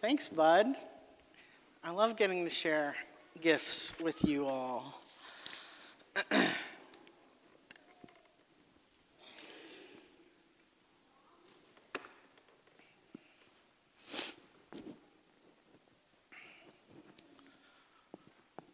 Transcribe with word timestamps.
Thanks, 0.00 0.28
bud. 0.30 0.74
I 1.84 1.90
love 1.90 2.16
getting 2.16 2.42
to 2.44 2.50
share 2.50 2.94
gifts 3.38 4.00
with 4.00 4.24
you 4.24 4.46
all. 4.46 4.98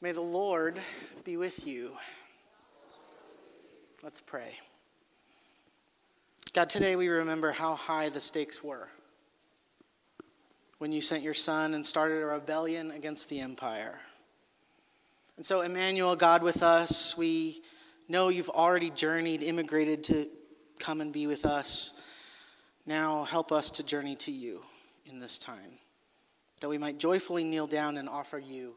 May 0.01 0.13
the 0.13 0.21
Lord 0.21 0.79
be 1.25 1.37
with 1.37 1.67
you. 1.67 1.91
Let's 4.01 4.21
pray. 4.21 4.57
God, 6.53 6.71
today 6.71 6.95
we 6.95 7.09
remember 7.09 7.51
how 7.51 7.75
high 7.75 8.11
the 8.11 8.21
stakes 8.21 8.63
were 8.63 8.89
when 10.79 10.93
you 10.93 11.01
sent 11.01 11.23
your 11.23 11.35
son 11.35 11.75
and 11.75 11.85
started 11.85 12.23
a 12.23 12.27
rebellion 12.27 12.91
against 12.91 13.29
the 13.29 13.41
empire. 13.41 13.99
And 15.37 15.45
so, 15.45 15.63
Emmanuel, 15.63 16.17
God 16.17 16.43
with 16.43 16.63
us, 16.63 17.17
we 17.17 17.63
know 18.09 18.29
you've 18.29 18.51
already 18.51 18.91
journeyed, 18.91 19.43
immigrated 19.43 20.05
to 20.05 20.29
come 20.79 21.01
and 21.01 21.13
be 21.13 21.27
with 21.27 21.45
us. 21.45 22.03
Now, 22.87 23.25
help 23.25 23.53
us 23.53 23.71
to 23.71 23.83
journey 23.83 24.17
to 24.17 24.31
you 24.31 24.63
in 25.11 25.21
this 25.21 25.39
time, 25.39 25.79
that 26.61 26.69
we 26.69 26.79
might 26.79 26.99
joyfully 26.99 27.45
kneel 27.45 27.67
down 27.67 27.97
and 27.97 28.09
offer 28.09 28.39
you 28.39 28.75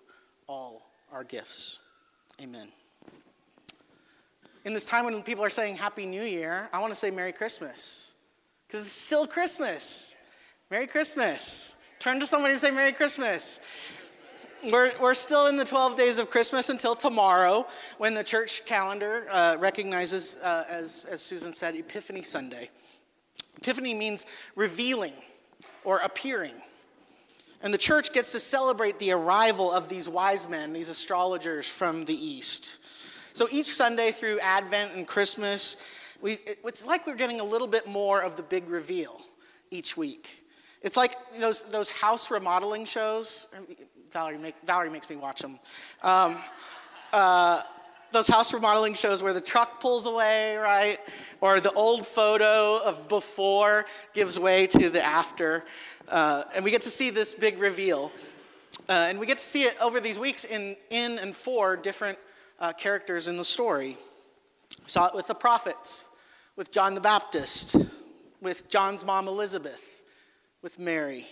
all 0.47 0.89
our 1.11 1.23
gifts. 1.23 1.79
Amen. 2.41 2.69
In 4.65 4.73
this 4.73 4.85
time 4.85 5.05
when 5.05 5.21
people 5.23 5.43
are 5.43 5.49
saying 5.49 5.77
Happy 5.77 6.05
New 6.05 6.23
Year, 6.23 6.69
I 6.73 6.79
want 6.79 6.91
to 6.91 6.99
say 6.99 7.11
Merry 7.11 7.31
Christmas. 7.31 8.13
Because 8.67 8.81
it's 8.81 8.91
still 8.91 9.25
Christmas. 9.25 10.15
Merry 10.69 10.85
Christmas. 10.85 11.75
Turn 11.99 12.17
to 12.21 12.25
somebody 12.25 12.53
and 12.53 12.59
say 12.61 12.71
Merry 12.71 12.93
Christmas. 12.93 13.59
We're, 14.71 14.93
we're 15.01 15.13
still 15.13 15.47
in 15.47 15.57
the 15.57 15.65
12 15.65 15.97
days 15.97 16.17
of 16.17 16.29
Christmas 16.29 16.69
until 16.69 16.95
tomorrow 16.95 17.67
when 17.97 18.13
the 18.13 18.23
church 18.23 18.65
calendar 18.65 19.27
uh, 19.29 19.57
recognizes, 19.59 20.37
uh, 20.41 20.63
as, 20.69 21.05
as 21.11 21.21
Susan 21.21 21.51
said, 21.51 21.75
Epiphany 21.75 22.21
Sunday. 22.21 22.69
Epiphany 23.57 23.93
means 23.93 24.27
revealing 24.55 25.11
or 25.83 25.97
appearing. 25.97 26.53
And 27.61 27.73
the 27.73 27.77
church 27.77 28.13
gets 28.13 28.31
to 28.31 28.39
celebrate 28.39 28.97
the 28.99 29.11
arrival 29.11 29.69
of 29.69 29.89
these 29.89 30.07
wise 30.07 30.49
men, 30.49 30.71
these 30.71 30.87
astrologers 30.87 31.67
from 31.67 32.05
the 32.05 32.15
East. 32.15 32.77
So 33.33 33.45
each 33.51 33.67
Sunday 33.67 34.13
through 34.13 34.39
Advent 34.39 34.95
and 34.95 35.05
Christmas, 35.05 35.83
we, 36.21 36.37
it's 36.63 36.85
like 36.85 37.05
we're 37.05 37.15
getting 37.15 37.41
a 37.41 37.45
little 37.45 37.67
bit 37.67 37.87
more 37.87 38.21
of 38.21 38.37
the 38.37 38.43
big 38.43 38.69
reveal 38.69 39.19
each 39.69 39.97
week. 39.97 40.38
It's 40.81 40.97
like 40.97 41.15
those, 41.37 41.63
those 41.63 41.89
house 41.89 42.31
remodeling 42.31 42.85
shows. 42.85 43.47
Valerie, 44.11 44.37
make, 44.37 44.55
Valerie 44.65 44.89
makes 44.89 45.09
me 45.09 45.15
watch 45.15 45.41
them. 45.41 45.59
Um, 46.01 46.37
uh, 47.13 47.61
those 48.11 48.27
house 48.27 48.53
remodeling 48.53 48.93
shows 48.93 49.21
where 49.21 49.33
the 49.33 49.41
truck 49.41 49.79
pulls 49.79 50.05
away, 50.05 50.57
right? 50.57 50.97
Or 51.41 51.59
the 51.59 51.71
old 51.73 52.07
photo 52.07 52.79
of 52.83 53.07
before 53.07 53.85
gives 54.13 54.39
way 54.39 54.67
to 54.67 54.89
the 54.89 55.03
after. 55.03 55.63
Uh, 56.07 56.43
and 56.55 56.65
we 56.65 56.71
get 56.71 56.81
to 56.81 56.89
see 56.89 57.09
this 57.09 57.33
big 57.33 57.59
reveal. 57.59 58.11
Uh, 58.87 59.07
and 59.09 59.19
we 59.19 59.25
get 59.25 59.37
to 59.37 59.43
see 59.43 59.63
it 59.63 59.75
over 59.81 59.99
these 59.99 60.17
weeks 60.17 60.45
in, 60.45 60.75
in 60.89 61.19
and 61.19 61.35
for 61.35 61.75
different 61.75 62.17
uh, 62.59 62.73
characters 62.73 63.27
in 63.27 63.37
the 63.37 63.45
story. 63.45 63.97
We 64.83 64.89
saw 64.89 65.07
it 65.07 65.15
with 65.15 65.27
the 65.27 65.35
prophets, 65.35 66.07
with 66.55 66.71
John 66.71 66.95
the 66.95 67.01
Baptist, 67.01 67.75
with 68.41 68.67
John's 68.69 69.05
mom 69.05 69.27
Elizabeth, 69.27 69.88
with 70.61 70.79
Mary. 70.79 71.25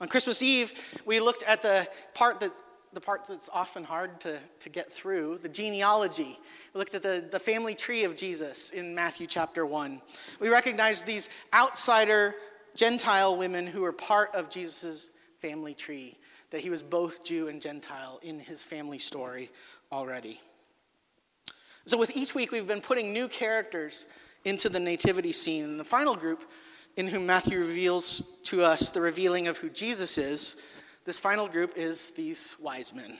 On 0.00 0.08
Christmas 0.08 0.42
Eve, 0.42 0.72
we 1.06 1.20
looked 1.20 1.42
at 1.44 1.62
the 1.62 1.86
part 2.14 2.40
that 2.40 2.52
the 2.94 3.00
part 3.00 3.26
that's 3.26 3.50
often 3.52 3.82
hard 3.82 4.20
to, 4.20 4.38
to 4.60 4.68
get 4.68 4.92
through, 4.92 5.38
the 5.38 5.48
genealogy. 5.48 6.38
We 6.72 6.78
looked 6.78 6.94
at 6.94 7.02
the, 7.02 7.24
the 7.28 7.40
family 7.40 7.74
tree 7.74 8.04
of 8.04 8.14
Jesus 8.14 8.70
in 8.70 8.94
Matthew 8.94 9.26
chapter 9.26 9.66
1. 9.66 10.00
We 10.40 10.48
recognized 10.48 11.04
these 11.04 11.28
outsider 11.52 12.36
Gentile 12.76 13.36
women 13.36 13.66
who 13.66 13.82
were 13.82 13.92
part 13.92 14.34
of 14.34 14.48
Jesus' 14.48 15.10
family 15.40 15.74
tree, 15.74 16.16
that 16.50 16.60
he 16.60 16.70
was 16.70 16.82
both 16.82 17.24
Jew 17.24 17.48
and 17.48 17.60
Gentile 17.60 18.20
in 18.22 18.38
his 18.38 18.62
family 18.62 18.98
story 18.98 19.50
already. 19.92 20.40
So, 21.86 21.98
with 21.98 22.16
each 22.16 22.34
week, 22.34 22.50
we've 22.50 22.66
been 22.66 22.80
putting 22.80 23.12
new 23.12 23.28
characters 23.28 24.06
into 24.44 24.68
the 24.68 24.80
nativity 24.80 25.32
scene. 25.32 25.64
And 25.64 25.80
the 25.80 25.84
final 25.84 26.14
group, 26.14 26.44
in 26.96 27.08
whom 27.08 27.26
Matthew 27.26 27.58
reveals 27.58 28.40
to 28.44 28.62
us 28.62 28.90
the 28.90 29.00
revealing 29.00 29.46
of 29.46 29.58
who 29.58 29.68
Jesus 29.68 30.18
is, 30.18 30.56
this 31.04 31.18
final 31.18 31.48
group 31.48 31.76
is 31.76 32.10
these 32.10 32.56
wise 32.60 32.94
men. 32.94 33.18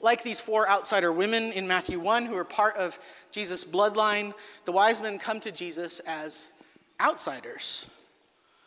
Like 0.00 0.22
these 0.22 0.40
four 0.40 0.68
outsider 0.68 1.12
women 1.12 1.52
in 1.52 1.66
Matthew 1.66 1.98
1 1.98 2.26
who 2.26 2.36
are 2.36 2.44
part 2.44 2.76
of 2.76 2.98
Jesus' 3.32 3.64
bloodline, 3.64 4.32
the 4.64 4.72
wise 4.72 5.00
men 5.00 5.18
come 5.18 5.40
to 5.40 5.50
Jesus 5.50 6.00
as 6.00 6.52
outsiders. 7.00 7.88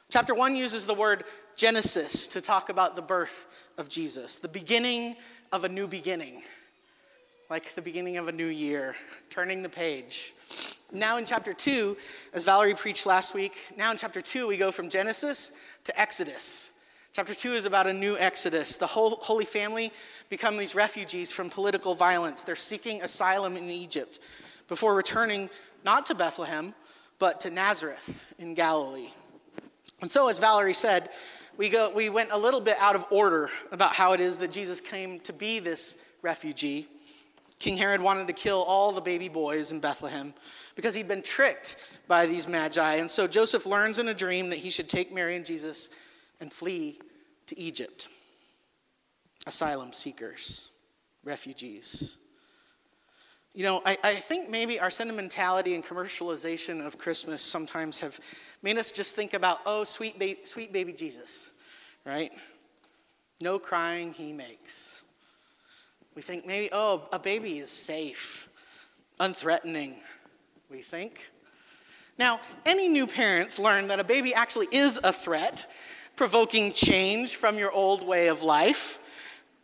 Chapter 0.10 0.34
1 0.34 0.56
uses 0.56 0.86
the 0.86 0.94
word 0.94 1.24
Genesis 1.56 2.28
to 2.28 2.42
talk 2.42 2.70
about 2.70 2.96
the 2.96 3.02
birth 3.02 3.46
of 3.78 3.90
Jesus, 3.90 4.38
the 4.38 4.48
beginning 4.48 5.16
of 5.52 5.64
a 5.64 5.70
new 5.70 5.88
beginning, 5.88 6.42
like 7.50 7.74
the 7.74 7.82
beginning 7.82 8.18
of 8.18 8.28
a 8.28 8.32
new 8.32 8.46
year, 8.46 8.94
turning 9.32 9.64
the 9.64 9.70
page. 9.70 10.34
Now 10.92 11.18
in 11.18 11.26
chapter 11.26 11.52
2, 11.52 11.98
as 12.34 12.44
Valerie 12.44 12.76
preached 12.76 13.08
last 13.08 13.34
week, 13.34 13.54
now 13.76 13.90
in 13.90 13.98
chapter 13.98 14.22
2, 14.22 14.48
we 14.48 14.56
go 14.56 14.72
from 14.72 14.88
Genesis 14.88 15.58
to 15.86 16.00
Exodus. 16.00 16.74
Chapter 17.12 17.34
2 17.34 17.54
is 17.54 17.66
about 17.66 17.88
a 17.88 17.94
new 17.94 18.16
Exodus. 18.20 18.76
The 18.76 18.86
whole 18.86 19.16
Holy 19.22 19.46
Family 19.46 19.92
become 20.30 20.58
these 20.58 20.76
refugees 20.76 21.32
from 21.32 21.50
political 21.50 21.96
violence. 21.96 22.44
They're 22.44 22.56
seeking 22.56 23.02
asylum 23.02 23.58
in 23.58 23.68
Egypt 23.68 24.20
before 24.68 24.94
returning 24.94 25.50
not 25.84 26.06
to 26.06 26.16
Bethlehem, 26.16 26.76
but 27.18 27.42
to 27.42 27.50
Nazareth 27.50 28.32
in 28.38 28.54
Galilee. 28.54 29.10
And 30.02 30.12
so, 30.12 30.28
as 30.28 30.38
Valerie 30.38 30.76
said, 30.76 31.10
we, 31.58 31.70
go, 31.70 31.92
we 31.94 32.10
went 32.10 32.30
a 32.32 32.38
little 32.38 32.62
bit 32.62 32.78
out 32.80 32.96
of 32.96 33.06
order 33.10 33.50
about 33.72 33.94
how 33.94 34.14
it 34.14 34.20
is 34.20 34.38
that 34.38 34.52
Jesus 34.52 34.80
came 34.80 35.20
to 35.22 35.34
be 35.34 35.60
this 35.60 36.02
refugee. 36.22 36.88
King 37.60 37.76
Herod 37.76 38.00
wanted 38.00 38.28
to 38.28 38.34
kill 38.34 38.64
all 38.64 38.94
the 38.94 39.02
baby 39.02 39.28
boys 39.28 39.72
in 39.72 39.82
Bethlehem 39.82 40.34
because 40.76 40.96
he'd 40.96 41.10
been 41.10 41.22
tricked 41.22 41.76
by 42.08 42.26
these 42.26 42.48
magi. 42.48 42.96
And 42.96 43.12
so 43.12 43.28
Joseph 43.28 43.66
learns 43.66 44.00
in 44.00 44.08
a 44.08 44.14
dream 44.14 44.50
that 44.50 44.60
he 44.60 44.70
should 44.70 44.90
take 44.90 45.14
Mary 45.14 45.36
and 45.36 45.46
Jesus 45.46 45.90
and 46.40 46.54
flee 46.54 47.00
to 47.48 47.60
Egypt. 47.60 48.08
Asylum 49.46 49.92
seekers, 49.92 50.70
refugees. 51.26 52.16
You 53.54 53.64
know, 53.64 53.82
I, 53.86 53.98
I 54.04 54.14
think 54.14 54.50
maybe 54.50 54.80
our 54.80 54.92
sentimentality 54.92 55.76
and 55.76 55.84
commercialization 55.84 56.86
of 56.86 56.98
Christmas 56.98 57.42
sometimes 57.42 58.00
have 58.00 58.20
made 58.62 58.78
us 58.78 58.92
just 58.92 59.16
think 59.16 59.34
about, 59.34 59.60
oh, 59.66 59.84
sweet, 59.84 60.18
ba- 60.18 60.46
sweet 60.46 60.72
baby 60.72 60.94
Jesus, 60.94 61.52
right? 62.06 62.32
No 63.42 63.60
crying 63.60 64.14
he 64.14 64.32
makes. 64.32 65.04
We 66.20 66.24
think 66.24 66.46
maybe, 66.46 66.68
oh, 66.74 67.08
a 67.14 67.18
baby 67.18 67.60
is 67.60 67.70
safe, 67.70 68.50
unthreatening, 69.22 69.94
we 70.70 70.82
think. 70.82 71.30
Now, 72.18 72.42
any 72.66 72.90
new 72.90 73.08
parents 73.08 73.58
learn 73.58 73.88
that 73.88 74.02
a 74.02 74.04
baby 74.04 74.34
actually 74.34 74.68
is 74.70 75.00
a 75.06 75.14
threat, 75.14 75.66
provoking 76.18 76.74
change 76.74 77.38
from 77.38 77.58
your 77.58 77.72
old 77.72 78.06
way 78.06 78.28
of 78.28 78.44
life. 78.44 79.00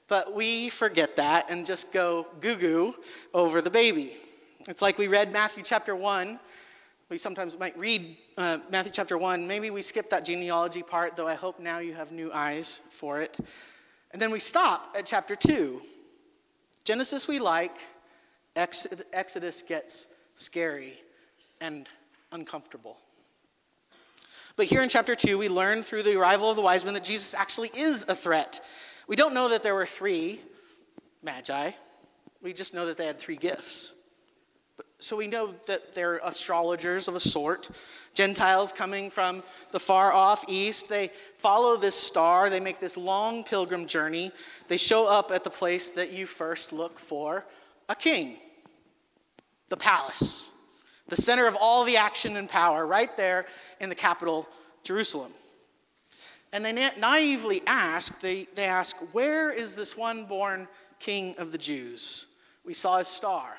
But 0.07 0.33
we 0.33 0.69
forget 0.69 1.17
that 1.17 1.51
and 1.51 1.65
just 1.65 1.91
go 1.91 2.25
goo 2.39 2.55
goo 2.55 2.95
over 3.33 3.61
the 3.61 3.69
baby. 3.69 4.15
It's 4.65 4.81
like 4.81 4.97
we 4.97 5.09
read 5.09 5.33
Matthew 5.33 5.61
chapter 5.61 5.93
1. 5.93 6.39
We 7.09 7.17
sometimes 7.17 7.59
might 7.59 7.77
read 7.77 8.15
uh, 8.37 8.59
Matthew 8.71 8.93
chapter 8.93 9.17
1. 9.17 9.45
Maybe 9.45 9.71
we 9.71 9.81
skip 9.81 10.09
that 10.09 10.23
genealogy 10.23 10.83
part, 10.83 11.17
though 11.17 11.27
I 11.27 11.35
hope 11.35 11.59
now 11.59 11.79
you 11.79 11.93
have 11.95 12.13
new 12.13 12.31
eyes 12.31 12.79
for 12.91 13.19
it. 13.19 13.37
And 14.11 14.21
then 14.21 14.31
we 14.31 14.39
stop 14.39 14.95
at 14.97 15.05
chapter 15.05 15.35
2. 15.35 15.81
Genesis 16.85 17.27
we 17.27 17.39
like, 17.39 17.75
Exodus 18.55 19.61
gets 19.63 20.07
scary 20.35 20.93
and 21.59 21.89
uncomfortable. 22.31 22.97
But 24.55 24.67
here 24.67 24.81
in 24.81 24.87
chapter 24.87 25.15
2, 25.15 25.37
we 25.37 25.49
learn 25.49 25.83
through 25.83 26.03
the 26.03 26.17
arrival 26.17 26.49
of 26.49 26.55
the 26.55 26.61
wise 26.61 26.85
men 26.85 26.93
that 26.93 27.03
Jesus 27.03 27.33
actually 27.33 27.69
is 27.75 28.07
a 28.07 28.15
threat 28.15 28.61
we 29.07 29.15
don't 29.15 29.33
know 29.33 29.49
that 29.49 29.61
there 29.61 29.75
were 29.75 29.85
three 29.85 30.41
magi, 31.21 31.71
we 32.41 32.53
just 32.53 32.73
know 32.73 32.87
that 32.87 32.97
they 32.97 33.05
had 33.05 33.19
three 33.19 33.35
gifts. 33.35 33.93
So 34.99 35.17
we 35.17 35.27
know 35.27 35.53
that 35.67 35.93
they're 35.93 36.19
astrologers 36.23 37.07
of 37.07 37.15
a 37.15 37.19
sort, 37.19 37.69
Gentiles 38.13 38.71
coming 38.71 39.09
from 39.09 39.43
the 39.71 39.79
far 39.79 40.13
off 40.13 40.45
east. 40.47 40.87
They 40.87 41.11
follow 41.37 41.75
this 41.75 41.95
star, 41.95 42.49
they 42.49 42.61
make 42.61 42.79
this 42.79 42.95
long 42.95 43.43
pilgrim 43.43 43.87
journey. 43.87 44.31
They 44.67 44.77
show 44.77 45.07
up 45.07 45.31
at 45.31 45.43
the 45.43 45.49
place 45.49 45.89
that 45.91 46.13
you 46.13 46.25
first 46.25 46.71
look 46.71 46.97
for 46.97 47.45
a 47.89 47.95
king, 47.95 48.37
the 49.67 49.77
palace, 49.77 50.51
the 51.07 51.17
center 51.17 51.45
of 51.45 51.57
all 51.59 51.83
the 51.83 51.97
action 51.97 52.37
and 52.37 52.49
power, 52.49 52.87
right 52.87 53.15
there 53.17 53.45
in 53.79 53.89
the 53.89 53.95
capital, 53.95 54.47
Jerusalem. 54.83 55.33
And 56.53 56.63
they 56.63 56.71
na- 56.71 56.91
naively 56.97 57.61
ask, 57.67 58.21
they, 58.21 58.47
they 58.55 58.65
ask, 58.65 58.95
Where 59.13 59.51
is 59.51 59.75
this 59.75 59.97
one 59.97 60.25
born 60.25 60.69
king 60.99 61.35
of 61.37 61.51
the 61.51 61.57
Jews? 61.57 62.27
We 62.63 62.73
saw 62.73 62.97
his 62.97 63.09
star. 63.09 63.57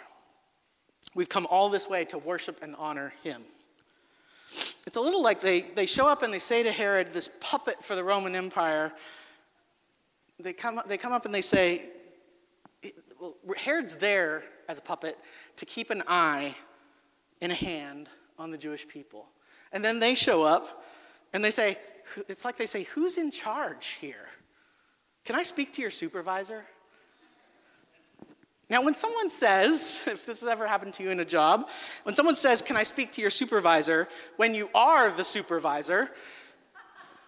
We've 1.16 1.28
come 1.30 1.46
all 1.50 1.70
this 1.70 1.88
way 1.88 2.04
to 2.06 2.18
worship 2.18 2.62
and 2.62 2.76
honor 2.78 3.14
him. 3.24 3.42
It's 4.86 4.98
a 4.98 5.00
little 5.00 5.22
like 5.22 5.40
they, 5.40 5.62
they 5.62 5.86
show 5.86 6.06
up 6.06 6.22
and 6.22 6.32
they 6.32 6.38
say 6.38 6.62
to 6.62 6.70
Herod, 6.70 7.14
this 7.14 7.28
puppet 7.40 7.82
for 7.82 7.94
the 7.94 8.04
Roman 8.04 8.34
Empire, 8.34 8.92
they 10.38 10.52
come, 10.52 10.78
they 10.86 10.98
come 10.98 11.12
up 11.12 11.24
and 11.24 11.34
they 11.34 11.40
say, 11.40 11.86
well, 13.18 13.34
Herod's 13.56 13.96
there 13.96 14.44
as 14.68 14.76
a 14.76 14.82
puppet 14.82 15.16
to 15.56 15.64
keep 15.64 15.88
an 15.88 16.02
eye 16.06 16.54
and 17.40 17.50
a 17.50 17.54
hand 17.54 18.10
on 18.38 18.50
the 18.50 18.58
Jewish 18.58 18.86
people. 18.86 19.26
And 19.72 19.82
then 19.82 19.98
they 19.98 20.14
show 20.14 20.42
up 20.42 20.84
and 21.32 21.42
they 21.42 21.50
say, 21.50 21.78
it's 22.28 22.44
like 22.44 22.58
they 22.58 22.66
say, 22.66 22.82
Who's 22.84 23.16
in 23.16 23.30
charge 23.30 23.86
here? 24.00 24.28
Can 25.24 25.34
I 25.34 25.42
speak 25.42 25.72
to 25.72 25.82
your 25.82 25.90
supervisor? 25.90 26.64
Now, 28.68 28.82
when 28.82 28.94
someone 28.94 29.30
says, 29.30 30.04
if 30.08 30.26
this 30.26 30.40
has 30.40 30.48
ever 30.48 30.66
happened 30.66 30.94
to 30.94 31.02
you 31.02 31.10
in 31.10 31.20
a 31.20 31.24
job, 31.24 31.68
when 32.02 32.14
someone 32.14 32.34
says, 32.34 32.62
Can 32.62 32.76
I 32.76 32.82
speak 32.82 33.12
to 33.12 33.20
your 33.20 33.30
supervisor? 33.30 34.08
when 34.36 34.54
you 34.54 34.68
are 34.74 35.10
the 35.10 35.24
supervisor, 35.24 36.10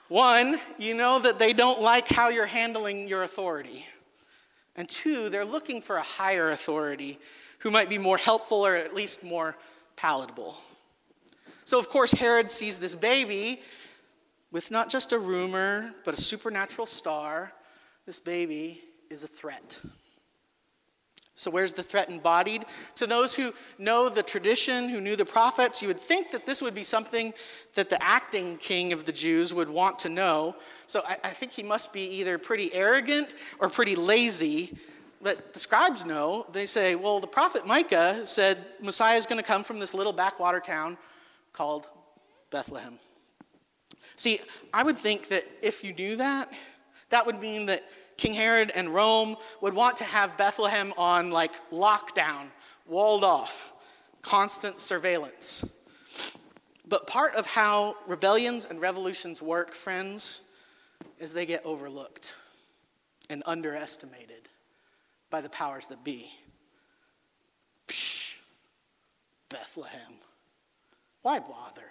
one, 0.08 0.58
you 0.78 0.94
know 0.94 1.18
that 1.18 1.38
they 1.38 1.52
don't 1.52 1.82
like 1.82 2.08
how 2.08 2.28
you're 2.28 2.46
handling 2.46 3.08
your 3.08 3.24
authority. 3.24 3.84
And 4.74 4.88
two, 4.88 5.28
they're 5.28 5.44
looking 5.44 5.82
for 5.82 5.96
a 5.96 6.02
higher 6.02 6.50
authority 6.50 7.18
who 7.58 7.70
might 7.70 7.90
be 7.90 7.98
more 7.98 8.16
helpful 8.16 8.64
or 8.64 8.74
at 8.74 8.94
least 8.94 9.22
more 9.22 9.56
palatable. 9.96 10.56
So, 11.64 11.78
of 11.78 11.90
course, 11.90 12.12
Herod 12.12 12.48
sees 12.48 12.78
this 12.78 12.94
baby 12.94 13.60
with 14.50 14.70
not 14.70 14.88
just 14.88 15.12
a 15.12 15.18
rumor, 15.18 15.92
but 16.04 16.14
a 16.14 16.20
supernatural 16.20 16.86
star. 16.86 17.52
This 18.06 18.18
baby 18.18 18.82
is 19.10 19.24
a 19.24 19.28
threat. 19.28 19.78
So, 21.38 21.52
where's 21.52 21.72
the 21.72 21.84
threat 21.84 22.10
embodied? 22.10 22.64
To 22.96 23.06
those 23.06 23.32
who 23.32 23.54
know 23.78 24.08
the 24.08 24.24
tradition, 24.24 24.88
who 24.88 25.00
knew 25.00 25.14
the 25.14 25.24
prophets, 25.24 25.80
you 25.80 25.86
would 25.86 26.00
think 26.00 26.32
that 26.32 26.46
this 26.46 26.60
would 26.60 26.74
be 26.74 26.82
something 26.82 27.32
that 27.74 27.88
the 27.88 28.02
acting 28.02 28.56
king 28.56 28.92
of 28.92 29.04
the 29.04 29.12
Jews 29.12 29.54
would 29.54 29.68
want 29.68 30.00
to 30.00 30.08
know. 30.08 30.56
So, 30.88 31.00
I, 31.06 31.16
I 31.22 31.28
think 31.28 31.52
he 31.52 31.62
must 31.62 31.92
be 31.92 32.00
either 32.18 32.38
pretty 32.38 32.74
arrogant 32.74 33.36
or 33.60 33.68
pretty 33.68 33.94
lazy. 33.94 34.76
But 35.22 35.52
the 35.52 35.60
scribes 35.60 36.04
know. 36.04 36.44
They 36.50 36.66
say, 36.66 36.96
well, 36.96 37.20
the 37.20 37.28
prophet 37.28 37.64
Micah 37.64 38.26
said 38.26 38.58
Messiah 38.82 39.16
is 39.16 39.24
going 39.24 39.40
to 39.40 39.46
come 39.46 39.62
from 39.62 39.78
this 39.78 39.94
little 39.94 40.12
backwater 40.12 40.58
town 40.58 40.98
called 41.52 41.86
Bethlehem. 42.50 42.98
See, 44.16 44.40
I 44.74 44.82
would 44.82 44.98
think 44.98 45.28
that 45.28 45.44
if 45.62 45.84
you 45.84 45.92
knew 45.92 46.16
that, 46.16 46.52
that 47.10 47.26
would 47.26 47.40
mean 47.40 47.66
that 47.66 47.84
King 48.18 48.34
Herod 48.34 48.70
and 48.74 48.92
Rome 48.92 49.36
would 49.62 49.72
want 49.72 49.96
to 49.96 50.04
have 50.04 50.36
Bethlehem 50.36 50.92
on 50.98 51.30
like 51.30 51.52
lockdown, 51.70 52.48
walled 52.84 53.24
off, 53.24 53.72
constant 54.22 54.80
surveillance. 54.80 55.64
But 56.86 57.06
part 57.06 57.36
of 57.36 57.46
how 57.46 57.96
rebellions 58.06 58.66
and 58.66 58.80
revolutions 58.80 59.40
work, 59.40 59.72
friends, 59.72 60.42
is 61.20 61.32
they 61.32 61.46
get 61.46 61.64
overlooked 61.64 62.34
and 63.30 63.42
underestimated 63.46 64.48
by 65.30 65.40
the 65.40 65.50
powers 65.50 65.86
that 65.86 66.02
be. 66.02 66.30
Psh, 67.86 68.38
Bethlehem. 69.48 70.14
Why 71.22 71.38
bother? 71.38 71.84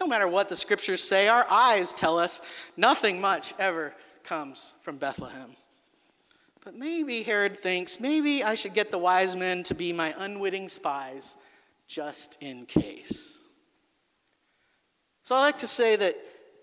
No 0.00 0.06
matter 0.08 0.26
what 0.26 0.48
the 0.48 0.56
scriptures 0.56 1.02
say, 1.02 1.28
our 1.28 1.46
eyes 1.48 1.92
tell 1.92 2.18
us 2.18 2.40
nothing 2.76 3.20
much 3.20 3.54
ever 3.58 3.94
comes 4.24 4.74
from 4.80 4.98
Bethlehem. 4.98 5.56
But 6.64 6.76
maybe 6.76 7.22
Herod 7.22 7.56
thinks, 7.58 7.98
maybe 7.98 8.44
I 8.44 8.54
should 8.54 8.74
get 8.74 8.90
the 8.90 8.98
wise 8.98 9.34
men 9.34 9.62
to 9.64 9.74
be 9.74 9.92
my 9.92 10.14
unwitting 10.18 10.68
spies 10.68 11.36
just 11.88 12.40
in 12.40 12.66
case. 12.66 13.44
So 15.24 15.34
I 15.34 15.40
like 15.40 15.58
to 15.58 15.66
say 15.66 15.96
that 15.96 16.16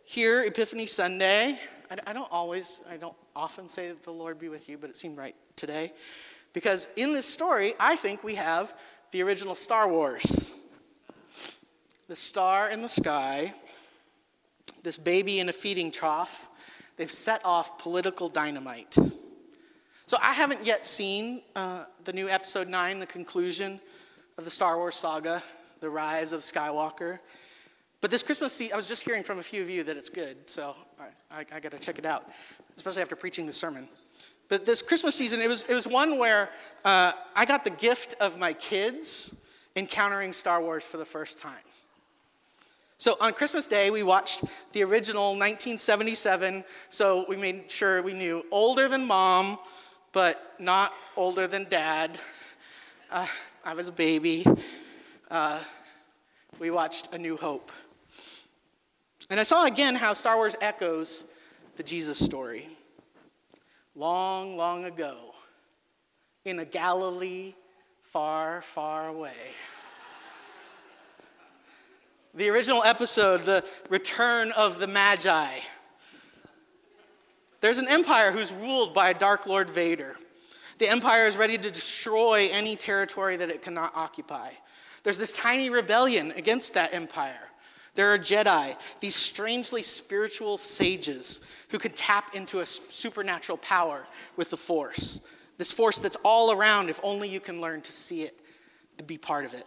here, 0.05 0.43
Epiphany 0.43 0.85
Sunday, 0.85 1.59
I 2.05 2.13
don't 2.13 2.31
always, 2.31 2.81
I 2.89 2.97
don't 2.97 3.15
often 3.35 3.67
say 3.67 3.89
that 3.89 4.03
the 4.03 4.11
Lord 4.11 4.39
be 4.39 4.49
with 4.49 4.69
you, 4.69 4.77
but 4.77 4.89
it 4.89 4.97
seemed 4.97 5.17
right 5.17 5.35
today. 5.55 5.93
Because 6.53 6.87
in 6.95 7.13
this 7.13 7.25
story, 7.25 7.73
I 7.79 7.95
think 7.95 8.23
we 8.23 8.35
have 8.35 8.73
the 9.11 9.23
original 9.23 9.55
Star 9.55 9.87
Wars. 9.87 10.53
The 12.07 12.15
star 12.15 12.69
in 12.69 12.81
the 12.81 12.89
sky, 12.89 13.53
this 14.81 14.97
baby 14.97 15.39
in 15.39 15.49
a 15.49 15.53
feeding 15.53 15.91
trough, 15.91 16.48
They've 16.99 17.09
set 17.09 17.39
off 17.45 17.79
political 17.79 18.27
dynamite. 18.27 18.93
So 20.05 20.17
I 20.21 20.33
haven't 20.33 20.65
yet 20.65 20.85
seen 20.85 21.41
uh, 21.55 21.85
the 22.03 22.11
new 22.11 22.27
episode 22.27 22.67
9, 22.67 22.99
the 22.99 23.05
conclusion 23.05 23.79
of 24.37 24.43
the 24.43 24.49
Star 24.49 24.75
Wars 24.75 24.95
saga, 24.95 25.41
The 25.79 25.89
Rise 25.89 26.33
of 26.33 26.41
Skywalker. 26.41 27.19
But 28.01 28.11
this 28.11 28.21
Christmas 28.21 28.51
season, 28.51 28.73
I 28.73 28.75
was 28.75 28.89
just 28.89 29.05
hearing 29.05 29.23
from 29.23 29.39
a 29.39 29.43
few 29.43 29.61
of 29.61 29.69
you 29.69 29.81
that 29.85 29.95
it's 29.95 30.09
good, 30.09 30.49
so 30.49 30.75
I, 30.99 31.39
I, 31.39 31.45
I 31.53 31.59
got 31.61 31.71
to 31.71 31.79
check 31.79 31.99
it 31.99 32.05
out, 32.05 32.29
especially 32.75 33.01
after 33.01 33.15
preaching 33.15 33.47
the 33.47 33.53
sermon. 33.53 33.87
But 34.49 34.65
this 34.65 34.81
Christmas 34.81 35.15
season, 35.15 35.39
it 35.39 35.47
was, 35.47 35.63
it 35.69 35.73
was 35.73 35.87
one 35.87 36.17
where 36.17 36.49
uh, 36.83 37.13
I 37.33 37.45
got 37.45 37.63
the 37.63 37.69
gift 37.69 38.15
of 38.19 38.37
my 38.37 38.51
kids 38.51 39.41
encountering 39.77 40.33
Star 40.33 40.61
Wars 40.61 40.83
for 40.83 40.97
the 40.97 41.05
first 41.05 41.39
time. 41.39 41.63
So 42.99 43.15
on 43.21 43.31
Christmas 43.31 43.65
Day, 43.65 43.91
we 43.91 44.03
watched 44.03 44.43
the 44.73 44.83
original 44.83 45.27
1977. 45.27 46.65
So 46.89 47.25
we 47.29 47.37
made 47.37 47.71
sure 47.71 48.01
we 48.01 48.11
knew 48.11 48.45
older 48.51 48.89
than 48.89 49.07
mom, 49.07 49.57
but 50.11 50.55
not 50.59 50.93
older 51.15 51.47
than 51.47 51.65
dad. 51.69 52.19
Uh, 53.09 53.25
I 53.63 53.73
was 53.73 53.87
a 53.87 53.93
baby. 53.93 54.45
Uh, 55.31 55.61
we 56.59 56.71
watched 56.71 57.13
A 57.13 57.17
New 57.17 57.37
Hope. 57.37 57.71
And 59.29 59.39
I 59.39 59.43
saw 59.43 59.65
again 59.65 59.95
how 59.95 60.11
Star 60.11 60.35
Wars 60.35 60.57
echoes 60.59 61.23
the 61.77 61.83
Jesus 61.83 62.19
story. 62.19 62.67
Long, 63.95 64.57
long 64.57 64.83
ago, 64.83 65.15
in 66.43 66.59
a 66.59 66.65
Galilee 66.65 67.53
far, 68.03 68.61
far 68.61 69.07
away. 69.07 69.31
The 72.39 72.49
original 72.49 72.81
episode, 72.85 73.41
the 73.41 73.65
return 73.89 74.53
of 74.53 74.79
the 74.79 74.87
Magi. 74.87 75.49
There's 77.59 77.79
an 77.79 77.89
empire 77.89 78.31
who's 78.31 78.53
ruled 78.53 78.93
by 78.93 79.09
a 79.09 79.13
Dark 79.13 79.45
Lord 79.45 79.69
Vader. 79.69 80.15
The 80.77 80.87
empire 80.87 81.25
is 81.25 81.35
ready 81.35 81.57
to 81.57 81.69
destroy 81.69 82.47
any 82.53 82.77
territory 82.77 83.35
that 83.35 83.49
it 83.49 83.61
cannot 83.61 83.91
occupy. 83.93 84.51
There's 85.03 85.17
this 85.17 85.33
tiny 85.33 85.69
rebellion 85.69 86.31
against 86.37 86.75
that 86.75 86.93
empire. 86.93 87.49
There 87.95 88.13
are 88.13 88.17
Jedi, 88.17 88.77
these 89.01 89.15
strangely 89.15 89.81
spiritual 89.81 90.57
sages 90.57 91.41
who 91.67 91.77
can 91.77 91.91
tap 91.91 92.35
into 92.35 92.61
a 92.61 92.65
supernatural 92.65 93.57
power 93.57 94.05
with 94.37 94.49
the 94.49 94.55
Force. 94.55 95.27
This 95.57 95.73
force 95.73 95.99
that's 95.99 96.15
all 96.23 96.53
around 96.53 96.89
if 96.89 97.01
only 97.03 97.27
you 97.27 97.41
can 97.41 97.59
learn 97.59 97.81
to 97.81 97.91
see 97.91 98.21
it 98.23 98.39
and 98.97 99.05
be 99.05 99.17
part 99.17 99.43
of 99.43 99.53
it. 99.53 99.65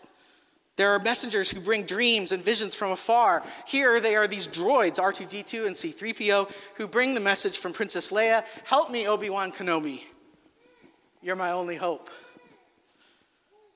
There 0.83 0.91
are 0.91 0.99
messengers 0.99 1.49
who 1.49 1.61
bring 1.61 1.85
dreams 1.85 2.33
and 2.33 2.45
visions 2.45 2.75
from 2.75 2.91
afar. 2.91 3.45
Here 3.69 4.01
they 4.01 4.17
are 4.17 4.27
these 4.27 4.49
droids, 4.49 4.97
R2D2 4.97 5.65
and 5.69 5.77
C3PO, 5.77 6.51
who 6.75 6.89
bring 6.89 7.15
the 7.15 7.21
message 7.21 7.59
from 7.59 7.73
Princess 7.73 8.11
Leia 8.11 8.43
Help 8.65 8.91
me, 8.91 9.07
Obi 9.07 9.31
Wan 9.31 9.53
Kenobi. 9.53 10.03
You're 11.23 11.37
my 11.37 11.53
only 11.53 11.77
hope. 11.77 12.11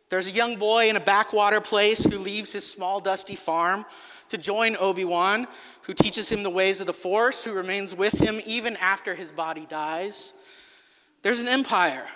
There's 0.08 0.26
a 0.26 0.32
young 0.32 0.56
boy 0.56 0.88
in 0.88 0.96
a 0.96 1.00
backwater 1.00 1.60
place 1.60 2.02
who 2.02 2.18
leaves 2.18 2.50
his 2.50 2.68
small, 2.68 2.98
dusty 2.98 3.36
farm 3.36 3.84
to 4.30 4.36
join 4.36 4.76
Obi 4.80 5.04
Wan, 5.04 5.46
who 5.82 5.94
teaches 5.94 6.28
him 6.28 6.42
the 6.42 6.50
ways 6.50 6.80
of 6.80 6.88
the 6.88 6.92
Force, 6.92 7.44
who 7.44 7.52
remains 7.52 7.94
with 7.94 8.18
him 8.18 8.40
even 8.44 8.76
after 8.78 9.14
his 9.14 9.30
body 9.30 9.64
dies. 9.66 10.34
There's 11.22 11.38
an 11.38 11.46
empire, 11.46 12.06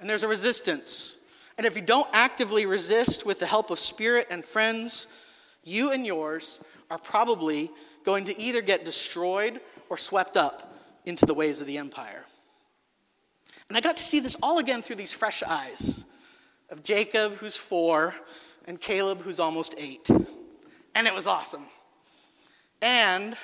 and 0.00 0.08
there's 0.08 0.22
a 0.22 0.28
resistance. 0.28 1.21
And 1.62 1.66
if 1.68 1.76
you 1.76 1.82
don't 1.82 2.08
actively 2.12 2.66
resist 2.66 3.24
with 3.24 3.38
the 3.38 3.46
help 3.46 3.70
of 3.70 3.78
spirit 3.78 4.26
and 4.30 4.44
friends, 4.44 5.06
you 5.62 5.92
and 5.92 6.04
yours 6.04 6.60
are 6.90 6.98
probably 6.98 7.70
going 8.04 8.24
to 8.24 8.36
either 8.36 8.60
get 8.60 8.84
destroyed 8.84 9.60
or 9.88 9.96
swept 9.96 10.36
up 10.36 10.76
into 11.04 11.24
the 11.24 11.34
ways 11.34 11.60
of 11.60 11.68
the 11.68 11.78
empire. 11.78 12.24
And 13.68 13.78
I 13.78 13.80
got 13.80 13.96
to 13.96 14.02
see 14.02 14.18
this 14.18 14.36
all 14.42 14.58
again 14.58 14.82
through 14.82 14.96
these 14.96 15.12
fresh 15.12 15.44
eyes 15.44 16.02
of 16.68 16.82
Jacob, 16.82 17.34
who's 17.34 17.54
four, 17.54 18.12
and 18.66 18.80
Caleb, 18.80 19.20
who's 19.20 19.38
almost 19.38 19.76
eight. 19.78 20.10
And 20.96 21.06
it 21.06 21.14
was 21.14 21.28
awesome. 21.28 21.66
And 22.82 23.36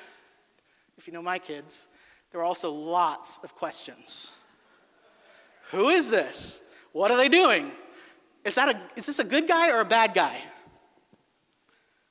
if 0.97 1.07
you 1.07 1.13
know 1.13 1.23
my 1.23 1.39
kids, 1.39 1.87
there 2.33 2.41
were 2.41 2.45
also 2.45 2.73
lots 2.73 3.39
of 3.45 3.55
questions. 3.55 4.33
Who 5.71 5.91
is 5.91 6.11
this? 6.11 6.69
What 6.91 7.13
are 7.13 7.17
they 7.17 7.29
doing? 7.29 7.71
Is, 8.49 8.55
that 8.55 8.75
a, 8.75 8.81
is 8.97 9.05
this 9.05 9.19
a 9.19 9.25
good 9.25 9.47
guy 9.47 9.71
or 9.71 9.81
a 9.83 9.85
bad 9.85 10.15
guy? 10.15 10.35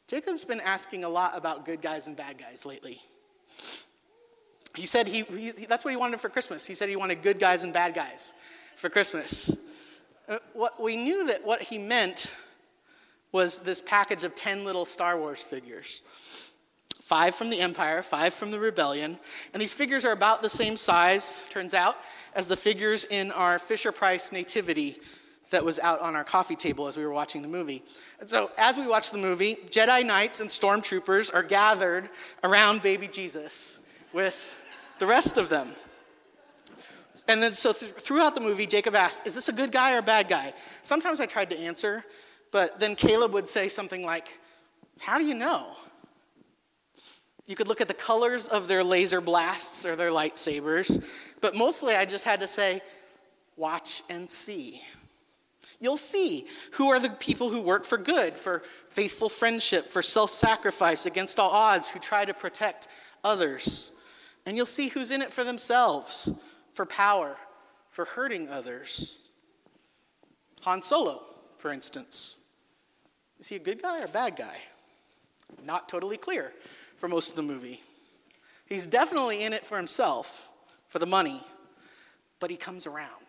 Jacob's 0.08 0.46
been 0.46 0.62
asking 0.62 1.03
a 1.03 1.10
lot 1.10 1.36
about 1.36 1.65
good 1.65 1.82
guys 1.82 2.06
and 2.06 2.15
bad 2.15 2.38
guys 2.38 2.63
lately. 2.63 3.01
He 4.75 4.86
said 4.86 5.08
he, 5.08 5.24
he, 5.24 5.51
that's 5.65 5.84
what 5.84 5.91
he 5.91 5.98
wanted 5.98 6.20
for 6.20 6.29
Christmas. 6.29 6.65
He 6.65 6.75
said 6.75 6.89
he 6.89 6.96
wanted 6.96 7.24
good 7.24 7.39
guys 7.39 7.63
and 7.63 7.74
bad 7.74 7.96
guys 7.96 8.36
for 8.75 8.88
Christmas. 8.88 9.58
Uh, 10.29 10.38
what, 10.53 10.79
we 10.79 10.96
knew 10.96 11.25
that 11.25 11.44
what 11.44 11.62
he 11.62 11.79
meant 11.79 12.29
was 13.32 13.62
this 13.62 13.82
package 13.82 14.24
of 14.24 14.36
10 14.36 14.63
little 14.63 14.86
Star 14.86 15.17
Wars 15.17 15.41
figures 15.41 16.03
five 17.01 17.34
from 17.34 17.50
the 17.50 17.62
Empire, 17.62 18.01
five 18.01 18.34
from 18.34 18.51
the 18.51 18.60
Rebellion. 18.60 19.17
And 19.53 19.62
these 19.62 19.72
figures 19.72 20.03
are 20.03 20.12
about 20.12 20.41
the 20.41 20.50
same 20.50 20.75
size, 20.75 21.48
turns 21.50 21.74
out, 21.74 21.96
as 22.36 22.50
the 22.50 22.58
figures 22.58 23.06
in 23.06 23.32
our 23.32 23.60
Fisher 23.60 23.94
Price 23.94 24.34
Nativity 24.34 24.98
that 25.49 25.63
was 25.63 25.79
out 25.79 26.01
on 26.01 26.15
our 26.15 26.23
coffee 26.23 26.55
table 26.55 26.87
as 26.87 26.97
we 26.97 27.05
were 27.05 27.13
watching 27.13 27.41
the 27.41 27.47
movie. 27.47 27.83
And 28.19 28.29
so, 28.29 28.51
as 28.57 28.77
we 28.77 28.87
watch 28.87 29.11
the 29.11 29.17
movie, 29.17 29.55
Jedi 29.69 30.05
Knights 30.05 30.41
and 30.41 30.49
Stormtroopers 30.49 31.33
are 31.33 31.43
gathered 31.43 32.09
around 32.43 32.81
baby 32.81 33.07
Jesus 33.07 33.79
with 34.13 34.53
the 34.99 35.05
rest 35.05 35.37
of 35.37 35.49
them. 35.49 35.69
And 37.27 37.41
then, 37.41 37.53
so 37.53 37.73
th- 37.73 37.91
throughout 37.93 38.35
the 38.35 38.41
movie, 38.41 38.65
Jacob 38.65 38.95
asked, 38.95 39.27
Is 39.27 39.35
this 39.35 39.49
a 39.49 39.53
good 39.53 39.71
guy 39.71 39.95
or 39.95 39.99
a 39.99 40.03
bad 40.03 40.27
guy? 40.27 40.53
Sometimes 40.81 41.19
I 41.19 41.25
tried 41.25 41.49
to 41.49 41.57
answer, 41.57 42.03
but 42.51 42.79
then 42.79 42.95
Caleb 42.95 43.33
would 43.33 43.49
say 43.49 43.69
something 43.69 44.05
like, 44.05 44.39
How 44.99 45.17
do 45.17 45.25
you 45.25 45.33
know? 45.33 45.71
You 47.45 47.55
could 47.55 47.69
look 47.69 47.79
at 47.79 47.87
the 47.87 47.93
colors 47.93 48.47
of 48.47 48.67
their 48.67 48.83
laser 48.83 49.21
blasts 49.21 49.85
or 49.85 49.95
their 49.95 50.09
lightsabers, 50.09 51.05
but 51.39 51.55
mostly 51.55 51.95
I 51.95 52.05
just 52.05 52.25
had 52.25 52.41
to 52.41 52.47
say, 52.47 52.81
Watch 53.55 54.03
and 54.09 54.29
see. 54.29 54.81
You'll 55.79 55.98
see 55.98 56.48
who 56.72 56.89
are 56.89 57.00
the 57.00 57.10
people 57.10 57.50
who 57.50 57.62
work 57.62 57.86
for 57.86 57.98
good, 57.98 58.38
for 58.38 58.63
faithful 58.89 59.29
friendship, 59.29 59.86
for 59.86 60.01
self 60.01 60.31
sacrifice 60.31 61.05
against 61.05 61.39
all 61.39 61.51
odds, 61.51 61.89
who 61.89 62.00
try 62.00 62.25
to 62.25 62.34
protect 62.34 62.88
others. 63.24 63.91
And 64.46 64.57
you'll 64.57 64.65
see 64.65 64.88
who's 64.88 65.12
in 65.12 65.22
it 65.22 65.31
for 65.31 65.43
themselves, 65.43 66.31
for 66.74 66.86
power, 66.86 67.38
for 67.89 68.05
hurting 68.05 68.50
others. 68.50 69.19
Han 70.62 70.81
Solo, 70.81 71.24
for 71.57 71.72
instance. 71.72 72.46
Is 73.39 73.48
he 73.48 73.55
a 73.57 73.60
good 73.60 73.81
guy 73.81 74.01
or 74.01 74.05
a 74.05 74.10
bad 74.10 74.36
guy? 74.36 74.57
Not 75.63 75.88
totally 75.88 76.17
clear 76.17 76.53
for 76.98 77.07
most 77.07 77.29
of 77.29 77.36
the 77.36 77.43
movie. 77.43 77.81
He's 78.65 78.88
definitely 78.88 79.43
in 79.43 79.53
it 79.53 79.65
for 79.65 79.77
himself, 79.77 80.50
for 80.88 81.00
the 81.00 81.05
money, 81.05 81.41
but 82.39 82.50
he 82.50 82.57
comes 82.57 82.88
around. 82.88 83.26